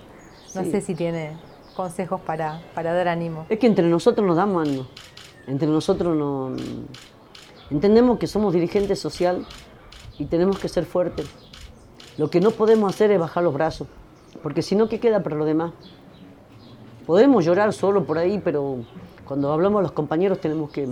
[0.58, 1.38] No sé si tiene
[1.76, 3.46] consejos para, para dar ánimo.
[3.50, 4.88] Es que entre nosotros nos damos ánimo.
[5.46, 6.60] Entre nosotros nos...
[7.70, 9.46] Entendemos que somos dirigentes social
[10.18, 11.28] y tenemos que ser fuertes.
[12.18, 13.88] Lo que no podemos hacer es bajar los brazos,
[14.42, 15.74] porque si no, ¿qué queda para los demás?
[17.06, 18.78] Podemos llorar solo por ahí, pero
[19.26, 20.88] cuando hablamos a los compañeros tenemos que,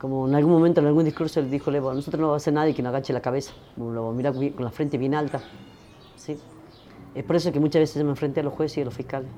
[0.00, 2.36] como en algún momento en algún discurso le dijo Levo, a nosotros no va a
[2.38, 5.40] hacer nadie que nos agache la cabeza, lo mira con la frente bien alta.
[6.16, 6.36] ¿sí?
[7.14, 9.28] Es por eso que muchas veces me enfrenté a los jueces y a los fiscales,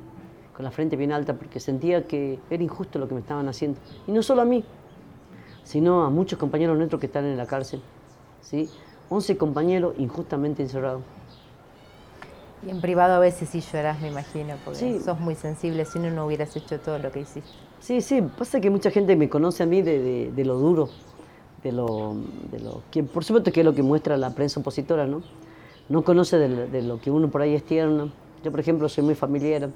[0.54, 3.80] con la frente bien alta, porque sentía que era injusto lo que me estaban haciendo.
[4.06, 4.64] Y no solo a mí,
[5.64, 7.82] sino a muchos compañeros nuestros que están en la cárcel.
[8.42, 8.68] ¿sí?
[9.08, 11.02] 11 compañeros injustamente encerrados.
[12.66, 16.10] Y en privado a veces sí lloras, me imagino, porque sos muy sensible, si no,
[16.10, 17.50] no hubieras hecho todo lo que hiciste.
[17.80, 20.88] Sí, sí, pasa que mucha gente me conoce a mí de, lo duro,
[21.62, 22.16] de lo,
[22.50, 25.22] de lo, que por supuesto que es lo que muestra la prensa opositora, ¿no?
[25.88, 28.10] No conoce de, lo que uno por ahí es tierno.
[28.42, 29.68] Yo, por ejemplo, soy muy familiar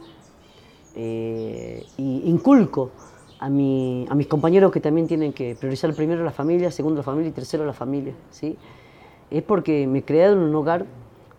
[0.95, 2.91] eh, y inculco
[3.39, 7.05] a, mi, a mis compañeros que también tienen que priorizar primero la familia, segundo la
[7.05, 8.57] familia y tercero la familia, ¿sí?
[9.31, 10.87] Es porque me en un hogar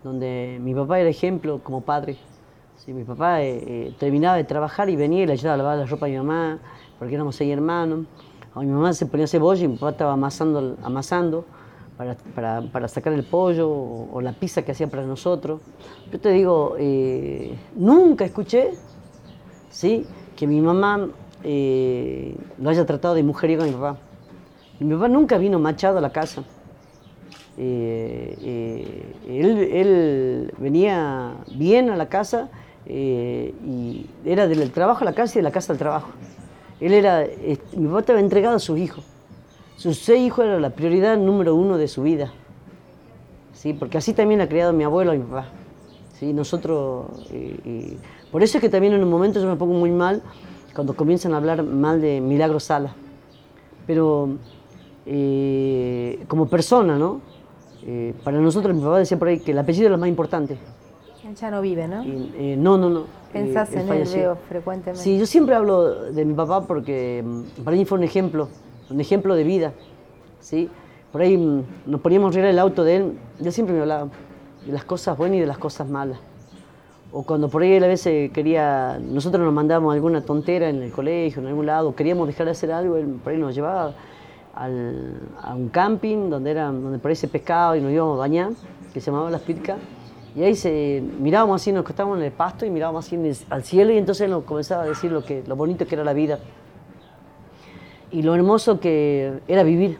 [0.04, 2.16] donde mi papá era ejemplo como padre.
[2.76, 5.78] Sí, mi papá eh, eh, terminaba de trabajar y venía y le ayudaba a lavar
[5.78, 6.58] la ropa a mi mamá,
[6.98, 8.06] porque éramos seis hermanos.
[8.54, 11.44] A mi mamá se ponía cebolla y mi papá estaba amasando, amasando
[12.00, 15.60] para, para, para sacar el pollo o, la pizza que hacía para nosotros.
[16.10, 18.70] Yo te digo, eh, nunca escuché
[19.68, 20.06] ¿sí?
[20.34, 23.98] que mi mamá lo haya tratado de mujeriego a mi papá.
[24.78, 26.42] mi papá nunca vino machado a la casa.
[27.58, 28.38] Eh,
[29.28, 32.48] eh, él, venía bien a la casa
[32.86, 36.08] eh, y era del trabajo a la casa y de la casa al trabajo.
[36.80, 37.26] Él era,
[37.76, 39.04] mi papá estaba entregado a sus hijos.
[39.80, 42.30] Sus seis hijos eran la prioridad número uno de su vida.
[43.54, 43.72] ¿sí?
[43.72, 45.46] Porque así también ha criado mi abuelo y mi papá.
[46.18, 46.34] ¿sí?
[46.34, 47.06] Nosotros,
[48.30, 50.20] por eso es que también en un momento yo me pongo muy mal
[50.74, 52.94] cuando comienzan a hablar mal de Milagro Sala.
[53.86, 54.36] Pero
[56.28, 57.22] como persona, ¿no?
[57.86, 60.58] Eh, para nosotros, mi papá decía por ahí que el apellido es lo más importante.
[61.26, 62.02] Él ya no vive, ¿no?
[62.04, 63.04] Eh, no, no, no.
[63.32, 65.02] Pensás eh, en él, veo frecuentemente.
[65.02, 68.48] Sí, yo siempre hablo de mi papá porque mm, para mí fue un ejemplo,
[68.90, 69.72] un ejemplo de vida.
[70.40, 70.68] ¿sí?
[71.12, 74.08] Por ahí mm, nos poníamos a reír el auto de él, él siempre me hablaba
[74.66, 76.18] de las cosas buenas y de las cosas malas.
[77.12, 80.92] O cuando por ahí él a veces quería, nosotros nos mandábamos alguna tontera en el
[80.92, 83.94] colegio, en algún lado, queríamos dejar de hacer algo, él por ahí nos llevaba
[84.54, 88.50] a un camping donde, era, donde por ahí se pescaba y nos íbamos a bañar,
[88.92, 89.78] que se llamaba Las Pircas.
[90.36, 93.92] Y ahí se, mirábamos así, nos acostábamos en el pasto y mirábamos así al cielo
[93.92, 96.38] y entonces nos comenzaba a decir lo, que, lo bonito que era la vida
[98.10, 99.98] y lo hermoso que era vivir.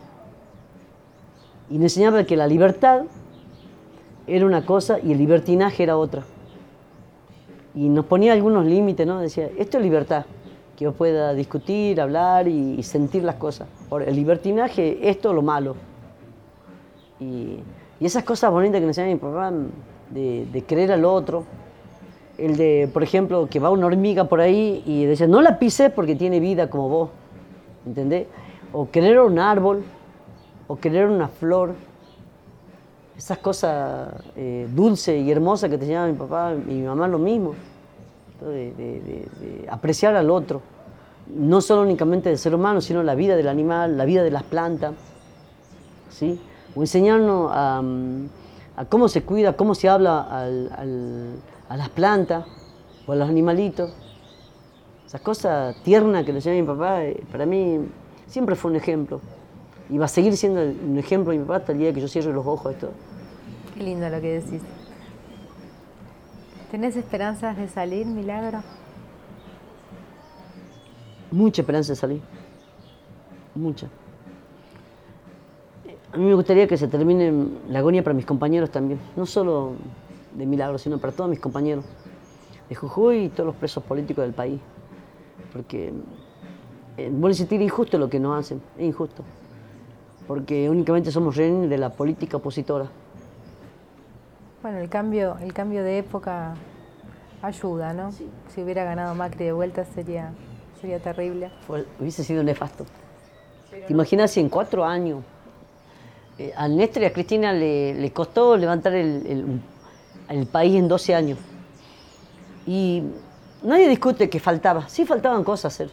[1.70, 3.03] Y nos enseñaba que la libertad
[4.27, 6.23] era una cosa y el libertinaje era otra.
[7.75, 9.20] Y nos ponía algunos límites, ¿no?
[9.20, 10.25] Decía, esto es libertad
[10.77, 13.68] que yo pueda discutir, hablar y, sentir las cosas.
[13.88, 15.77] Por el libertinaje, esto es lo malo.
[17.20, 17.59] Y,
[18.01, 19.53] esas cosas bonitas que nos enseña mi papá,
[20.09, 21.44] de, de, creer al otro,
[22.38, 25.92] el de, por ejemplo, que va una hormiga por ahí y dice, no la pises
[25.92, 27.11] porque tiene vida como vos,
[27.87, 28.27] ¿entendés?
[28.73, 29.83] O querer un árbol,
[30.69, 31.75] o querer una flor,
[33.16, 37.19] esas cosas eh, dulces y hermosas que te enseñaba mi papá y mi mamá lo
[37.19, 37.55] mismo
[38.40, 39.29] de,
[39.69, 40.62] apreciar al otro,
[41.35, 44.43] no solo únicamente del ser humano, sino la vida del animal, la vida de las
[44.43, 44.95] plantas,
[46.09, 46.40] ¿sí?
[46.75, 47.83] o enseñarnos a,
[48.88, 50.47] cómo se cuida, cómo se habla
[51.69, 52.47] a las plantas
[53.07, 53.93] o a los animalitos.
[55.11, 57.81] Esas cosas tiernas que le enseñó mi papá, eh, para mí
[58.29, 59.20] siempre fue un ejemplo.
[59.88, 62.07] Y va a seguir siendo un ejemplo de mi papá hasta el día que yo
[62.07, 62.75] cierre los ojos.
[62.75, 62.92] Esto.
[63.75, 64.62] Qué lindo lo que decís.
[66.70, 68.62] ¿Tenés esperanzas de salir, Milagro?
[71.33, 72.23] Mucha esperanza de salir.
[73.57, 73.88] Mucha.
[76.12, 79.01] A mí me gustaría que se termine la agonía para mis compañeros también.
[79.16, 79.73] No solo
[80.37, 81.85] de Milagro, sino para todos mis compañeros.
[82.68, 84.61] De Jujuy y todos los presos políticos del país.
[85.53, 85.93] Porque,
[86.97, 88.61] eh, a sentir injusto lo que nos hacen.
[88.77, 89.23] Es injusto.
[90.27, 92.89] Porque únicamente somos rehenes de la política opositora.
[94.63, 96.55] Bueno, el cambio, el cambio de época
[97.43, 98.13] ayuda, ¿no?
[98.13, 100.33] Si hubiera ganado Macri de vuelta sería,
[100.81, 101.51] sería terrible.
[101.99, 102.85] hubiese sido nefasto.
[103.71, 105.23] ¿Te imaginas si en cuatro años
[106.39, 109.61] eh, a Néstor y a Cristina le, costó levantar el,
[110.51, 111.39] país en 12 años?
[112.67, 113.03] Y
[113.62, 114.88] nadie discute que faltaba.
[114.88, 115.90] Sí faltaban cosas hacer,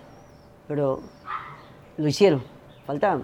[0.67, 0.99] pero
[1.97, 2.41] lo hicieron,
[2.85, 3.23] faltaban.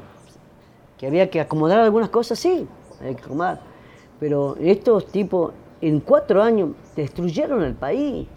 [0.98, 2.68] Que había que acomodar algunas cosas, sí,
[3.00, 3.60] había que comer.
[4.20, 8.28] Pero estos tipos, en cuatro años, destruyeron el país,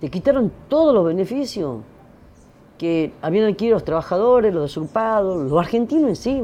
[0.00, 1.80] te quitaron todos los beneficios
[2.76, 6.42] que habían adquirido los trabajadores, los desurpados, los argentinos en sí.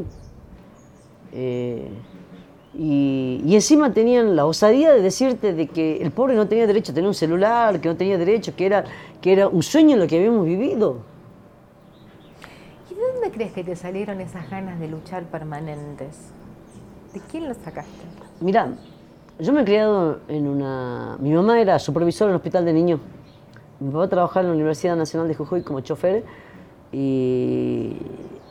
[1.33, 1.91] Eh,
[2.81, 6.93] y, y, encima tenían la osadía de decirte de que el pobre no tenía derecho
[6.93, 8.85] a tener un celular, que no tenía derecho, que era,
[9.21, 10.99] que era un sueño en lo que habíamos vivido.
[12.89, 16.31] ¿Y de dónde crees que te salieron esas ganas de luchar permanentes?
[17.13, 17.91] ¿De quién lo sacaste?
[18.41, 18.73] Mira,
[19.41, 21.17] yo me he criado en una...
[21.19, 23.01] Mi mamá era supervisora en el hospital de niños.
[23.81, 26.23] Mi papá trabajaba en la Universidad Nacional de Jujuy como chofer
[26.93, 27.97] y,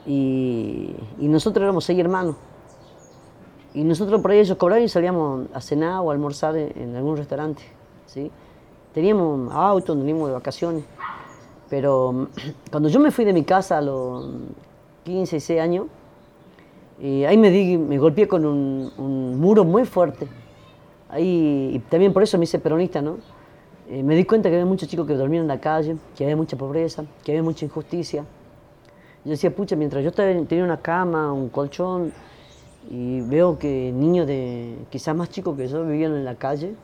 [0.06, 2.36] y, y nosotros éramos seis hermanos.
[3.78, 6.96] Y nosotros por ahí ellos cobraban y salíamos a cenar o a almorzar en, en
[6.96, 7.62] algún restaurante.
[8.08, 8.32] ¿sí?
[8.92, 10.84] Teníamos auto, teníamos de vacaciones.
[11.70, 12.30] Pero
[12.72, 14.26] cuando yo me fui de mi casa a los
[15.04, 15.86] 15, 16 años,
[17.00, 20.28] eh, ahí me, di, me golpeé con un, un, muro muy fuerte.
[21.08, 23.18] Ahí, y también por eso me hice peronista, ¿no?
[23.92, 26.36] Eh, me di cuenta que había muchos chicos que dormían en la calle, que había
[26.36, 28.26] mucha pobreza, que había mucha injusticia.
[29.24, 32.12] Yo decía, pucha, mientras yo tenía una cama, un colchón,
[32.90, 36.76] y veo que niños de quizás más chicos que yo vivían en la calle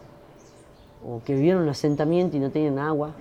[1.06, 3.12] o que vivían en un asentamiento y no tenían agua.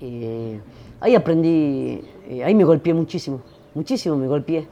[0.00, 0.60] Eh,
[1.00, 3.40] ahí aprendí, eh, ahí me golpeé muchísimo,
[3.74, 4.66] muchísimo me golpeé.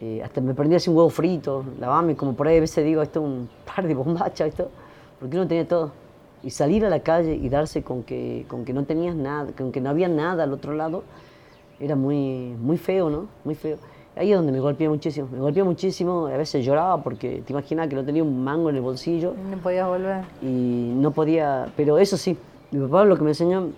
[0.00, 2.82] Eh, hasta me aprendí a hacer un huevo frito, lavarme, como por ahí a veces
[2.82, 4.70] digo, esto es un par de bombachas, esto,
[5.18, 5.92] porque no tenía todo.
[6.42, 9.72] Y salir a la calle y darse con que, con que no tenías nada, con
[9.72, 11.04] que no había nada al otro lado,
[11.78, 13.26] era muy, muy feo, ¿no?
[13.44, 13.76] Muy feo.
[14.20, 15.28] Ahí es donde me golpeé muchísimo.
[15.32, 18.76] Me golpeé muchísimo, a veces lloraba porque te imaginas que no tenía un mango en
[18.76, 19.32] el bolsillo.
[19.50, 20.24] No podías volver.
[20.42, 22.36] Y no podía, pero eso sí,
[22.70, 23.68] mi papá lo que me enseñó,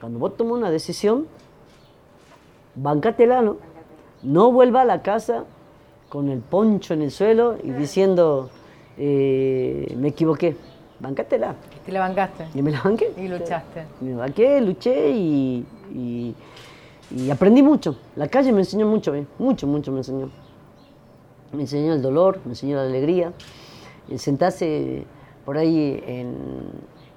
[0.00, 1.28] cuando vos tomas una decisión,
[2.74, 3.58] bancátela, ¿no?
[4.24, 5.44] No vuelva a la casa
[6.08, 8.50] con el poncho en el suelo y diciendo,
[8.98, 10.56] eh, me equivoqué.
[10.98, 11.54] Bancátela.
[11.86, 12.48] ¿Te la bancaste?
[12.56, 13.12] Y me la banqué.
[13.16, 13.84] Y luchaste.
[14.00, 16.34] Me banqué, luché y, y
[17.14, 17.96] y aprendí mucho.
[18.16, 19.26] La calle me enseñó mucho, ¿eh?
[19.38, 20.30] mucho, mucho me enseñó.
[21.52, 23.32] Me enseñó el dolor, me enseñó la alegría.
[24.16, 25.04] Sentarse
[25.44, 26.36] por ahí en,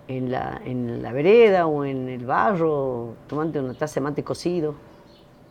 [0.08, 4.76] en, la, en la vereda o en el barro, tomando una taza de mate cocido,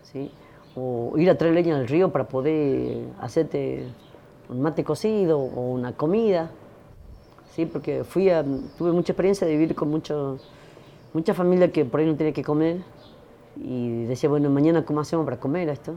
[0.02, 0.30] ¿sí?
[0.76, 3.86] o ir a traer leña al río para poder hacerte
[4.48, 6.50] un mate cocido o una comida.
[7.52, 7.66] ¿sí?
[7.66, 8.30] Porque fui
[8.76, 10.38] tuve mucha experiencia de vivir con mucho,
[11.14, 12.78] mucha familia que por ahí no tenía que comer
[13.56, 15.94] y decía, bueno, mañana cómo hacemos para comer esto,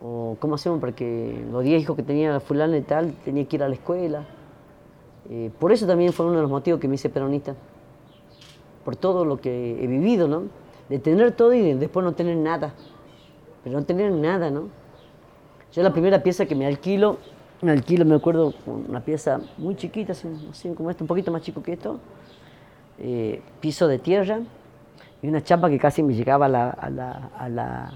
[0.00, 3.56] o cómo hacemos para que los 10 hijos que tenía fulano y tal tenía que
[3.56, 4.24] ir a la escuela.
[5.30, 7.54] Eh, por eso también fue uno de los motivos que me hice peronista,
[8.84, 10.44] por todo lo que he vivido, ¿no?
[10.88, 12.72] De tener todo y después no tener nada,
[13.62, 14.68] pero no tener nada, ¿no?
[15.72, 17.18] Yo la primera pieza que me alquilo,
[17.60, 21.62] me alquilo, me acuerdo, una pieza muy chiquita, así, como esto, un poquito más chico
[21.62, 21.98] que esto,
[22.98, 24.40] eh, piso de tierra,
[25.22, 27.92] y una chapa que casi me llegaba a la, a la, a la,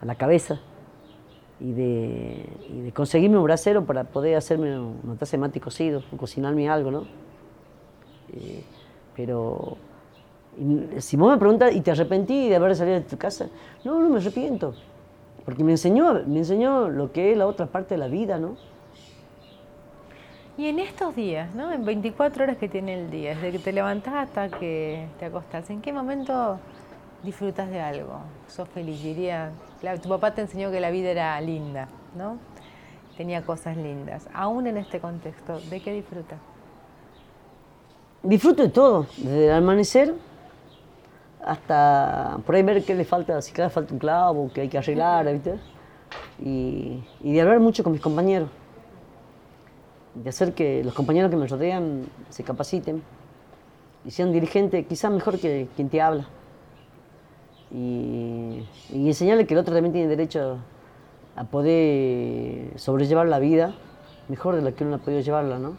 [0.00, 0.60] a la, cabeza
[1.60, 6.02] y de, y de, conseguirme un brasero para poder hacerme una taza de mate cocido,
[6.16, 7.06] cocinarme algo, ¿no?
[8.32, 8.62] Eh,
[9.16, 9.76] pero
[10.98, 13.48] si vos me preguntas, ¿y te arrepentí de haber salido de tu casa?
[13.84, 14.74] No, no me arrepiento,
[15.44, 18.56] porque me enseñó, me enseñó lo que es la otra parte de la vida, ¿no?
[20.58, 21.72] Y en estos días, ¿no?
[21.72, 25.70] En 24 horas que tiene el día, desde que te levantás hasta que te acostás,
[25.70, 26.58] ¿en qué momento
[27.22, 28.18] disfrutas de algo?
[28.48, 29.00] ¿Sos feliz?
[29.00, 29.52] Diría,
[30.02, 32.38] tu papá te enseñó que la vida era linda, ¿no?
[33.16, 34.28] Tenía cosas lindas.
[34.34, 36.40] Aún en este contexto, ¿de qué disfrutas?
[38.24, 40.12] Disfruto de todo, desde el amanecer
[41.46, 44.78] hasta por ahí ver qué le falta, si le falta un clavo, que hay que
[44.78, 45.54] arreglar, ¿viste?
[46.40, 48.50] Y de hablar mucho con mis compañeros
[50.22, 53.02] de hacer que los compañeros que me rodean se capaciten
[54.04, 56.26] y sean dirigentes, quizás mejor que quien te habla.
[57.70, 60.58] Y, y enseñarle que el otro también tiene derecho
[61.36, 63.74] a poder sobrellevar la vida
[64.28, 65.74] mejor de la que uno ha podido llevarla, ¿no?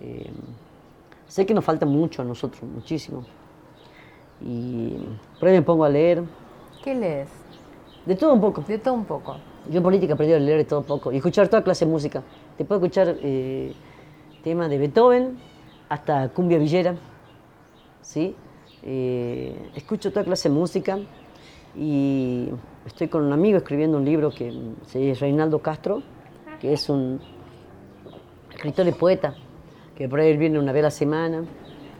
[0.00, 0.30] Eh,
[1.26, 3.24] sé que nos falta mucho a nosotros, muchísimo.
[4.40, 4.96] Y
[5.38, 6.22] por ahí me pongo a leer.
[6.82, 7.28] ¿Qué lees?
[8.06, 8.62] De todo un poco.
[8.62, 9.36] De todo un poco.
[9.68, 11.90] Yo en política aprendí a leer de todo un poco y escuchar toda clase de
[11.90, 12.22] música.
[12.58, 13.72] Te puedo escuchar eh,
[14.42, 15.38] temas de Beethoven
[15.88, 16.96] hasta cumbia villera,
[18.02, 18.34] ¿sí?
[18.82, 20.98] Eh, escucho toda clase de música
[21.76, 22.48] y
[22.84, 24.52] estoy con un amigo escribiendo un libro que
[24.86, 26.02] se llama Reinaldo Castro,
[26.60, 27.20] que es un
[28.52, 29.36] escritor y poeta,
[29.96, 31.44] que por ahí viene una vez a la semana.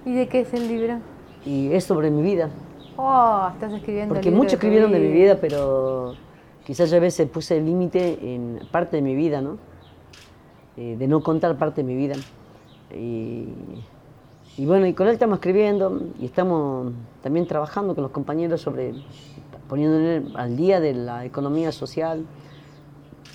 [0.04, 0.98] ¿Y de qué es el libro?
[1.46, 2.50] Y es sobre mi vida.
[2.96, 6.16] Oh, estás escribiendo Porque muchos escribieron de mi vida, pero
[6.64, 9.68] quizás ya a veces puse el límite en parte de mi vida, ¿no?
[10.80, 12.14] Eh, de no contar parte de mi vida.
[12.94, 13.48] Y,
[14.56, 18.94] y bueno, y con él estamos escribiendo y estamos también trabajando con los compañeros sobre
[19.68, 22.24] poniendo al día de la economía social,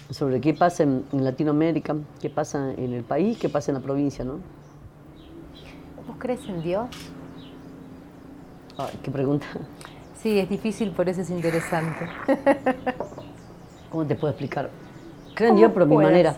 [0.09, 4.23] sobre qué pasa en, Latinoamérica, qué pasa en el país, qué pasa en la provincia,
[4.23, 4.35] ¿no?
[6.07, 6.87] ¿Vos crees en Dios?
[8.77, 9.45] Ay, qué pregunta.
[10.15, 12.07] Sí, es difícil, por eso es interesante.
[13.91, 14.69] ¿Cómo te puedo explicar?
[15.35, 16.37] Creo en Dios, pero a mi manera.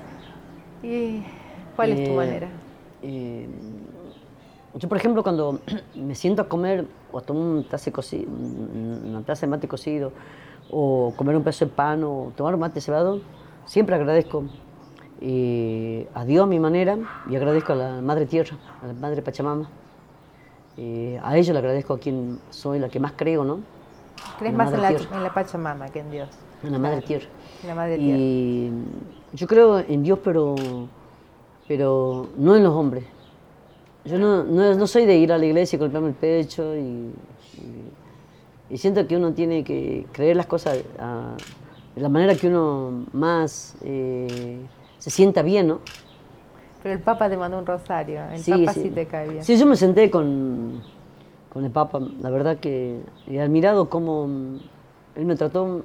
[0.84, 1.24] ¿Y
[1.76, 2.48] ¿Cuál es tu eh, manera?
[3.02, 3.48] Eh,
[4.76, 5.60] yo, por ejemplo, cuando
[5.96, 10.12] me siento a comer o a tomar un taza cocido, una taza de mate cocido,
[10.70, 13.22] o comer un pedazo de pan, o tomar un mate cebado,
[13.66, 14.46] siempre agradezco
[15.22, 16.98] eh, a Dios a mi manera
[17.30, 19.70] y agradezco a la Madre Tierra, a la Madre Pachamama.
[20.78, 23.60] Eh, a ella le agradezco a quien soy, la que más creo, ¿no?
[24.40, 26.30] ¿Crees más en la, en la, Pachamama que en Dios?
[26.64, 27.28] En la Madre Tierra.
[27.62, 28.18] En la Madre Tierra.
[28.18, 28.72] Y
[29.36, 30.56] yo creo en Dios, pero,
[31.68, 33.04] pero no en los hombres.
[34.06, 37.12] Yo no, no, soy de ir a la iglesia y golpearme el pecho y,
[38.70, 43.76] y, siento que uno tiene que creer las cosas de la manera que uno más
[43.82, 44.60] eh,
[45.00, 45.80] se sienta bien, ¿no?
[46.84, 48.92] Pero el Papa te mandó un rosario, el Papa sí.
[48.92, 49.44] te cae bien.
[49.44, 50.84] Sí, yo me senté con,
[51.52, 54.30] con el Papa, la verdad que he admirado cómo
[55.16, 55.82] él me trató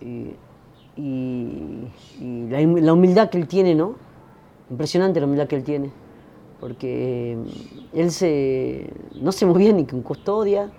[0.00, 0.30] y,
[0.96, 1.88] y
[2.50, 3.94] la, la humildad que él tiene, ¿no?
[4.70, 6.02] Impresionante la humildad que él tiene
[6.62, 7.36] porque
[7.92, 8.88] él se,
[9.20, 10.70] no se movía ni con custodia,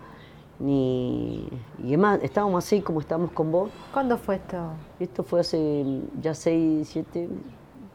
[0.58, 1.46] ni...
[1.84, 3.70] Y además, estábamos así como estábamos con vos.
[3.92, 4.58] ¿Cuándo fue esto?
[4.98, 5.84] Esto fue hace
[6.22, 7.28] ya seis, siete,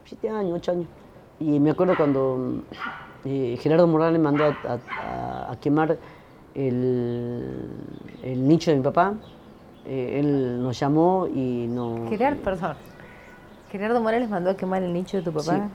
[0.04, 0.86] siete años, ocho años.
[1.40, 2.62] Y me acuerdo cuando
[3.24, 5.96] eh, Gerardo Morales mandó a, quemar
[6.54, 7.70] el,
[8.22, 9.14] nicho de mi papá,
[9.88, 12.10] eh, él nos llamó y nos...
[12.10, 12.76] Gerardo, perdón.
[13.70, 15.70] Gerardo Morales mandó a quemar el nicho de tu papá.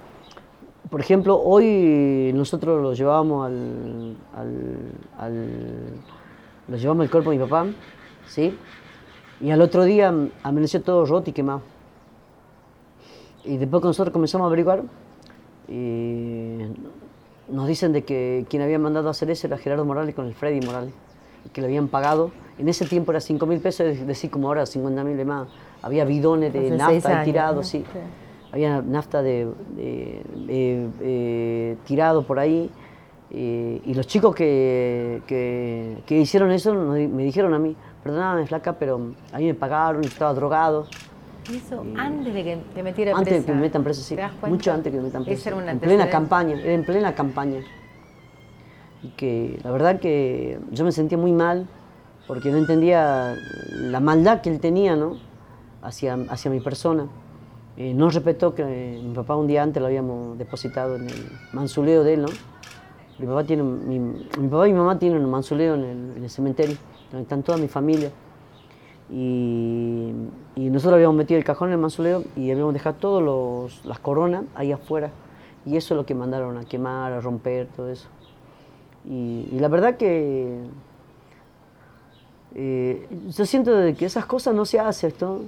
[0.89, 4.15] Por ejemplo, hoy nosotros lo llevábamos al,
[6.67, 7.65] lo llevamos el cuerpo de mi papá,
[8.27, 8.55] ¿sí?
[9.41, 11.61] Y al otro día amaneció todo roto y quemado.
[13.43, 14.83] Y después que nosotros comenzamos a averiguar,
[15.67, 16.59] y
[17.49, 20.35] nos dicen de que quien había mandado a hacer eso era Gerardo Morales con el
[20.35, 20.93] Freddy Morales,
[21.51, 22.31] que le habían pagado.
[22.57, 25.47] En ese tiempo era 5 mil pesos, es decir, como ahora 50 mil de más.
[25.81, 27.83] Había bidones de nafta tirados, sí
[28.53, 29.51] había nafta de,
[30.47, 32.69] eh, tirado por ahí.
[33.31, 39.01] y los chicos que, que, hicieron eso me dijeron a mí, perdóname flaca, pero
[39.31, 40.85] a mí me pagaron, estaba drogado.
[41.51, 43.19] ¿Y eso antes de que te metieran presa?
[43.19, 44.15] Antes de que me metan presa, sí.
[44.47, 45.49] Mucho antes de que me metan presa.
[45.49, 47.61] en plena campaña, era en plena campaña.
[49.01, 51.67] Y que la verdad que yo me sentía muy mal
[52.27, 53.35] porque no entendía
[53.71, 55.17] la maldad que él tenía, ¿no?
[55.81, 57.07] Hacia, hacia mi persona.
[57.75, 58.63] Eh, no respetó que
[59.03, 62.27] mi papá un día antes lo habíamos depositado en el mansuleo de él, ¿no?
[63.17, 66.77] Mi papá, tiene, mi, papá y mi mamá tienen un mansuleo en el, cementerio,
[67.11, 68.11] donde están toda mi familia.
[69.11, 70.13] Y,
[70.55, 74.71] nosotros habíamos metido el cajón en el mansuleo y habíamos dejado todas las coronas ahí
[74.71, 75.11] afuera.
[75.65, 78.07] Y eso es lo que mandaron a quemar, a romper, todo eso.
[79.05, 80.59] Y, la verdad que
[82.55, 85.41] eh, yo siento que esas cosas no se hacen, esto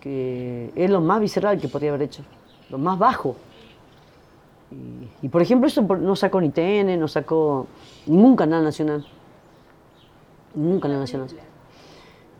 [0.00, 2.22] que es lo más visceral que podría haber hecho,
[2.70, 3.36] lo más bajo.
[5.20, 7.66] Y, por ejemplo, eso no sacó ni TN, no sacó
[8.06, 9.06] ningún canal nacional.
[10.54, 11.28] Ningún canal nacional.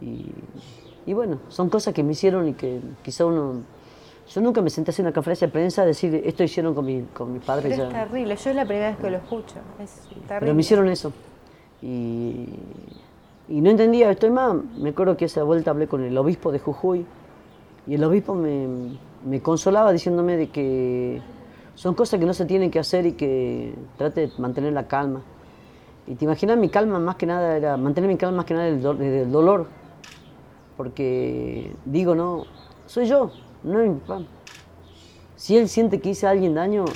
[0.00, 3.62] Y, bueno, son cosas que me hicieron y que quizá uno.
[4.28, 7.02] Yo nunca me senté en una conferencia de prensa a decir esto hicieron con mi,
[7.12, 7.68] con mi padre.
[7.68, 9.56] Pero es terrible, yo es la primera vez que lo escucho.
[9.78, 10.38] Es terrible.
[10.40, 11.12] Pero me hicieron eso.
[11.82, 12.48] Y,
[13.52, 14.54] y no entendía, estoy más.
[14.78, 17.04] Me acuerdo que esa vuelta hablé con el obispo de Jujuy
[17.86, 21.20] y el obispo me, consolaba diciéndome de que
[21.74, 25.20] son cosas que no se tienen que hacer y que trate de mantener la calma.
[26.06, 28.70] Y te imaginas, mi calma más que nada era, mantener mi calma más que nada
[28.70, 29.66] del, dolor.
[30.78, 32.44] Porque digo, no,
[32.86, 33.32] soy yo,
[33.64, 34.22] no es mi papá.
[35.36, 36.86] Si él siente que hice a alguien daño,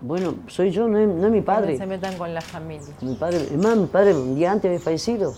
[0.00, 1.74] bueno, soy yo, no es, no es mi padre.
[1.74, 2.92] No se metan con la familia.
[3.02, 5.32] Mi padre, es más, mi padre un día antes había fallecido.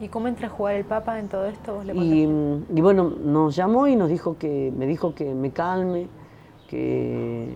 [0.00, 1.82] ¿Y cómo entra a jugar el Papa en todo esto?
[1.92, 6.06] y, bueno, nos llamó y nos dijo que, me dijo que me calme,
[6.68, 7.52] que,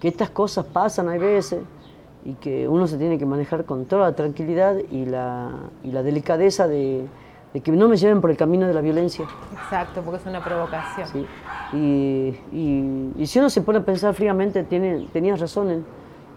[0.00, 1.60] que estas cosas pasan hay veces
[2.24, 6.02] y que uno se tiene que manejar con toda la tranquilidad y la, y la
[6.02, 7.06] delicadeza de,
[7.64, 9.26] que no me lleven por el camino de la violencia.
[9.52, 11.08] Exacto, porque es una provocación.
[11.08, 11.26] Sí.
[11.72, 15.84] Y, y, si uno se pone a pensar fríamente, tiene, tenías razón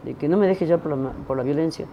[0.03, 1.87] de que no me deje llevar por la, por la violencia.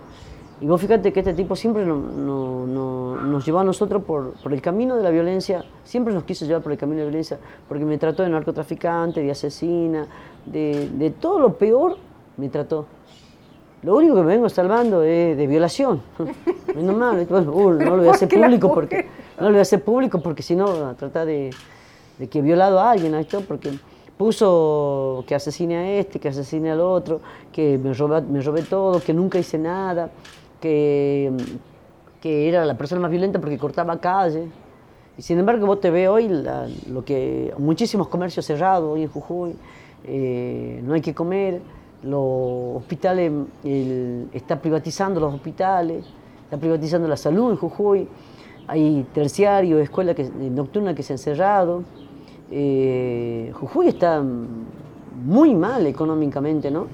[0.61, 5.03] Y vos fíjate que este tipo siempre nos llevó a nosotros por, el camino de
[5.03, 8.23] la violencia, siempre nos quiso llevar por el camino de la violencia, porque me trató
[8.23, 10.07] de narcotraficante, de asesina,
[10.45, 11.97] de, todo lo peor
[12.37, 12.85] me trató.
[13.83, 16.03] Lo único que me vengo salvando es de violación.
[16.75, 19.07] Menos mal, uh, no lo voy a hacer público porque
[19.39, 21.49] no lo voy a hacer público porque si no tratar de,
[22.19, 23.71] de que he violado a alguien, esto porque
[24.19, 29.01] puso que asesine a este, que asesine al otro, que me robé, me robé todo,
[29.01, 30.11] que nunca hice nada
[30.61, 31.33] que,
[32.21, 34.47] que era la persona más violenta porque cortaba calle.
[35.19, 36.29] Y sin embargo, vos te ves hoy
[36.89, 39.55] lo que muchísimos comercios cerrados hoy en Jujuy,
[40.05, 41.61] eh, no hay que comer,
[42.03, 43.31] los hospitales,
[44.33, 46.07] está privatizando los hospitales,
[46.45, 48.09] está privatizando la salud en Jujuy,
[48.67, 51.83] hay terciario, escuela que, nocturna que se han cerrado.
[52.51, 54.23] Eh, Jujuy está
[55.23, 56.87] muy mal económicamente, ¿no?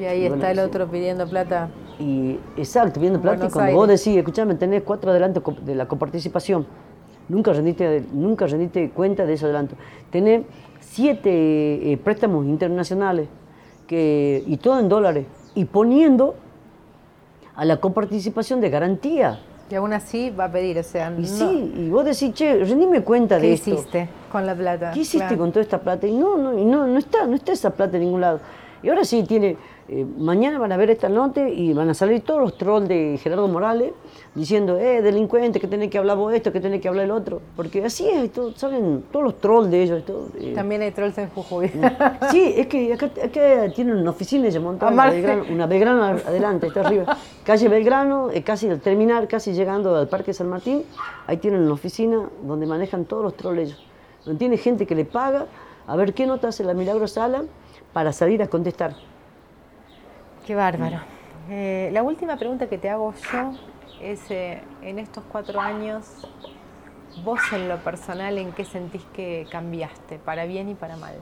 [0.00, 4.54] Y ahí está el otro pidiendo plata y exacto, viendo plata, cuando vos decís, escuchame,
[4.54, 6.66] tenés cuatro adelantos de la coparticipación,
[7.28, 9.74] nunca rendiste, nunca rendiste cuenta de ese adelanto.
[10.10, 10.42] Tenés
[10.80, 11.30] siete
[11.92, 13.28] eh, préstamos internacionales
[13.86, 16.36] que, y todo en dólares, y poniendo
[17.56, 19.40] a la coparticipación de garantía.
[19.70, 23.02] Y aún así va a pedir, o sea, y sí, y vos decís, che, rendime
[23.02, 23.64] cuenta de esto.
[23.66, 24.92] ¿Qué hiciste con la plata?
[24.92, 26.06] ¿Qué hiciste con toda esta plata?
[26.06, 28.40] Y no, no, y no, no está, no está esa plata en ningún lado.
[28.82, 29.56] Y ahora sí tiene
[29.90, 33.18] eh, mañana van a ver esta nota y van a salir todos los trolls de
[33.22, 33.92] Gerardo Morales
[34.34, 37.40] diciendo, eh, delincuente, que tenés que hablar vos esto, que tenés que hablar el otro.
[37.56, 40.04] Porque así es, salen todos los trolls de ellos.
[40.04, 40.52] Todo, eh.
[40.54, 41.70] También hay trolls en Jujuy.
[42.30, 43.08] Sí, es que acá,
[43.74, 44.98] tienen una oficina de montaron
[45.50, 47.16] una Belgrano adelante, está arriba.
[47.44, 50.84] Calle Belgrano, eh, casi al terminar, casi llegando al Parque San Martín,
[51.26, 53.86] ahí tienen una oficina donde manejan todos los trolls ellos.
[54.24, 55.46] Donde tiene gente que le paga
[55.86, 57.44] a ver qué nota hace la Milagro Sala
[57.92, 58.94] para salir a contestar.
[60.46, 60.98] Qué bárbaro.
[61.50, 63.52] Eh, la última pregunta que te hago yo
[64.00, 66.04] es, eh, en estos cuatro años,
[67.24, 71.16] vos en lo personal, ¿en qué sentís que cambiaste, para bien y para mal?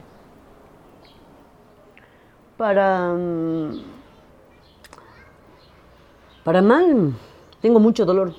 [2.57, 3.81] Para, mm,
[6.43, 7.13] para mal,
[7.61, 8.33] tengo mucho dolor,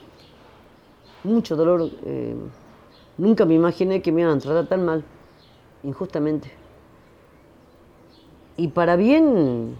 [1.24, 1.90] mucho dolor.
[2.04, 2.36] Eh,
[3.16, 5.04] nunca me imaginé que me iban a tratar tan mal,
[5.82, 6.57] injustamente.
[8.58, 9.76] Y para bien,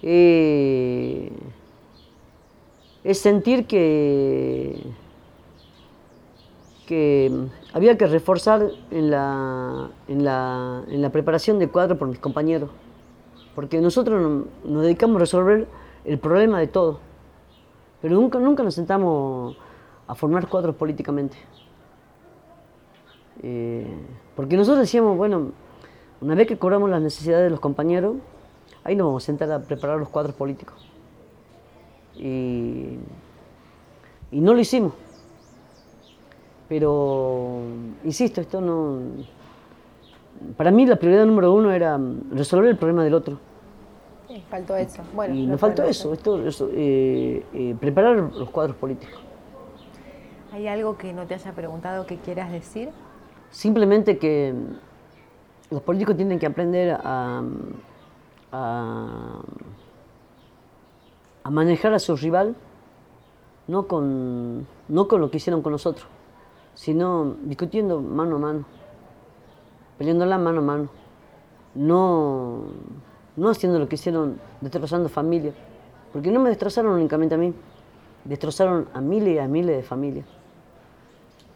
[0.00, 1.32] eh,
[3.02, 4.80] es sentir que,
[6.86, 7.32] que
[7.72, 12.70] había que reforzar en la, en la, en la preparación de cuadro por mis compañeros,
[13.56, 15.66] porque nosotros nos dedicamos a resolver
[16.04, 17.00] el problema de todo,
[18.00, 19.56] pero nunca, nunca nos sentamos
[20.06, 21.36] a formar cuadros políticamente.
[23.42, 23.84] Eh,
[24.36, 25.65] porque nosotros decíamos, bueno,
[26.20, 28.16] una vez que cobramos las necesidades de los compañeros,
[28.84, 30.86] ahí nos vamos a sentar a preparar los cuadros políticos.
[32.16, 32.98] Y,
[34.30, 34.92] no lo hicimos.
[36.68, 37.60] Pero,
[38.04, 39.00] insisto, esto no...
[40.56, 41.98] Para mí la prioridad número uno era
[42.30, 43.38] resolver el problema del otro.
[44.28, 45.02] Sí, faltó eso.
[45.14, 46.42] Bueno, y nos faltó eso, esto,
[46.72, 49.18] eh, eh, preparar los cuadros políticos.
[50.52, 52.90] ¿Hay algo que no te haya preguntado que quieras decir?
[53.50, 54.54] Simplemente que
[55.70, 57.42] los políticos tienen que aprender a,
[58.52, 59.40] a,
[61.50, 62.54] manejar a su rival
[63.66, 66.06] no con, no con lo que hicieron con nosotros,
[66.74, 68.64] sino discutiendo mano a mano,
[69.98, 70.88] peleándola mano a mano,
[71.74, 72.62] no,
[73.36, 75.54] no haciendo lo que hicieron destrozando familias,
[76.12, 77.52] porque no me destrozaron únicamente a mí,
[78.24, 80.26] destrozaron a miles y a miles de familias,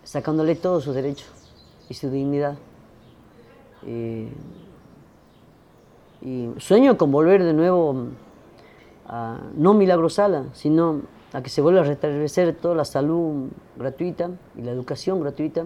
[0.03, 1.31] sacándole todos sus derechos
[1.89, 2.57] y su dignidad.
[3.87, 4.29] Eh,
[6.23, 8.09] y sueño con volver de nuevo
[9.07, 11.03] a, no milagrosala, sino
[11.33, 15.65] a que se vuelva a restablecer toda la salud gratuita y la educación gratuita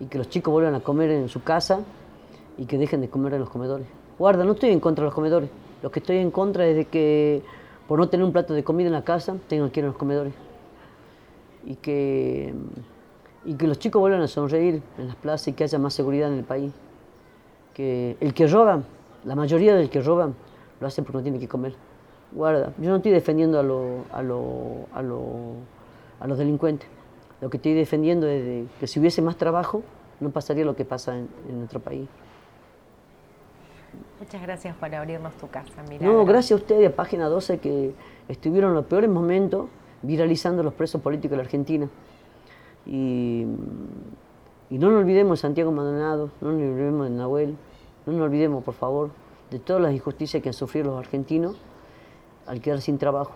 [0.00, 1.80] y que los chicos vuelvan a comer en su casa
[2.58, 3.86] y que dejen de comer en los comedores.
[4.18, 5.50] Guarda, no estoy en contra de los comedores.
[5.82, 7.42] Lo que estoy en contra es de que
[7.86, 9.96] por no tener un plato de comida en la casa, tengan que ir a los
[9.96, 10.32] comedores.
[11.64, 12.54] Y que,
[13.44, 16.32] y que los chicos vuelvan a sonreír en las plazas y que haya más seguridad
[16.32, 16.72] en el país.
[17.74, 18.82] Que el que roba
[19.24, 20.34] la mayoría del que roban
[20.80, 21.74] lo hace porque no tiene que comer.
[22.32, 26.88] Guarda, yo no estoy defendiendo a, a, los delincuentes.
[27.40, 29.82] Lo que estoy defendiendo es que si hubiese más trabajo,
[30.20, 32.08] no pasaría lo que pasa en, nuestro país.
[34.18, 37.92] Muchas gracias por abrirnos tu casa, No, gracias a ustedes, a Página 12, que
[38.28, 39.68] estuvieron en los peores momentos
[40.00, 41.88] viralizando los presos políticos de la Argentina.
[42.86, 43.44] Y,
[44.72, 47.56] y no nos olvidemos de Santiago Maldonado, no nos olvidemos de Nahuel,
[48.06, 49.10] no nos olvidemos, por favor,
[49.50, 51.56] de todas las injusticias que han sufrido los argentinos
[52.46, 53.32] al quedar sin trabajo.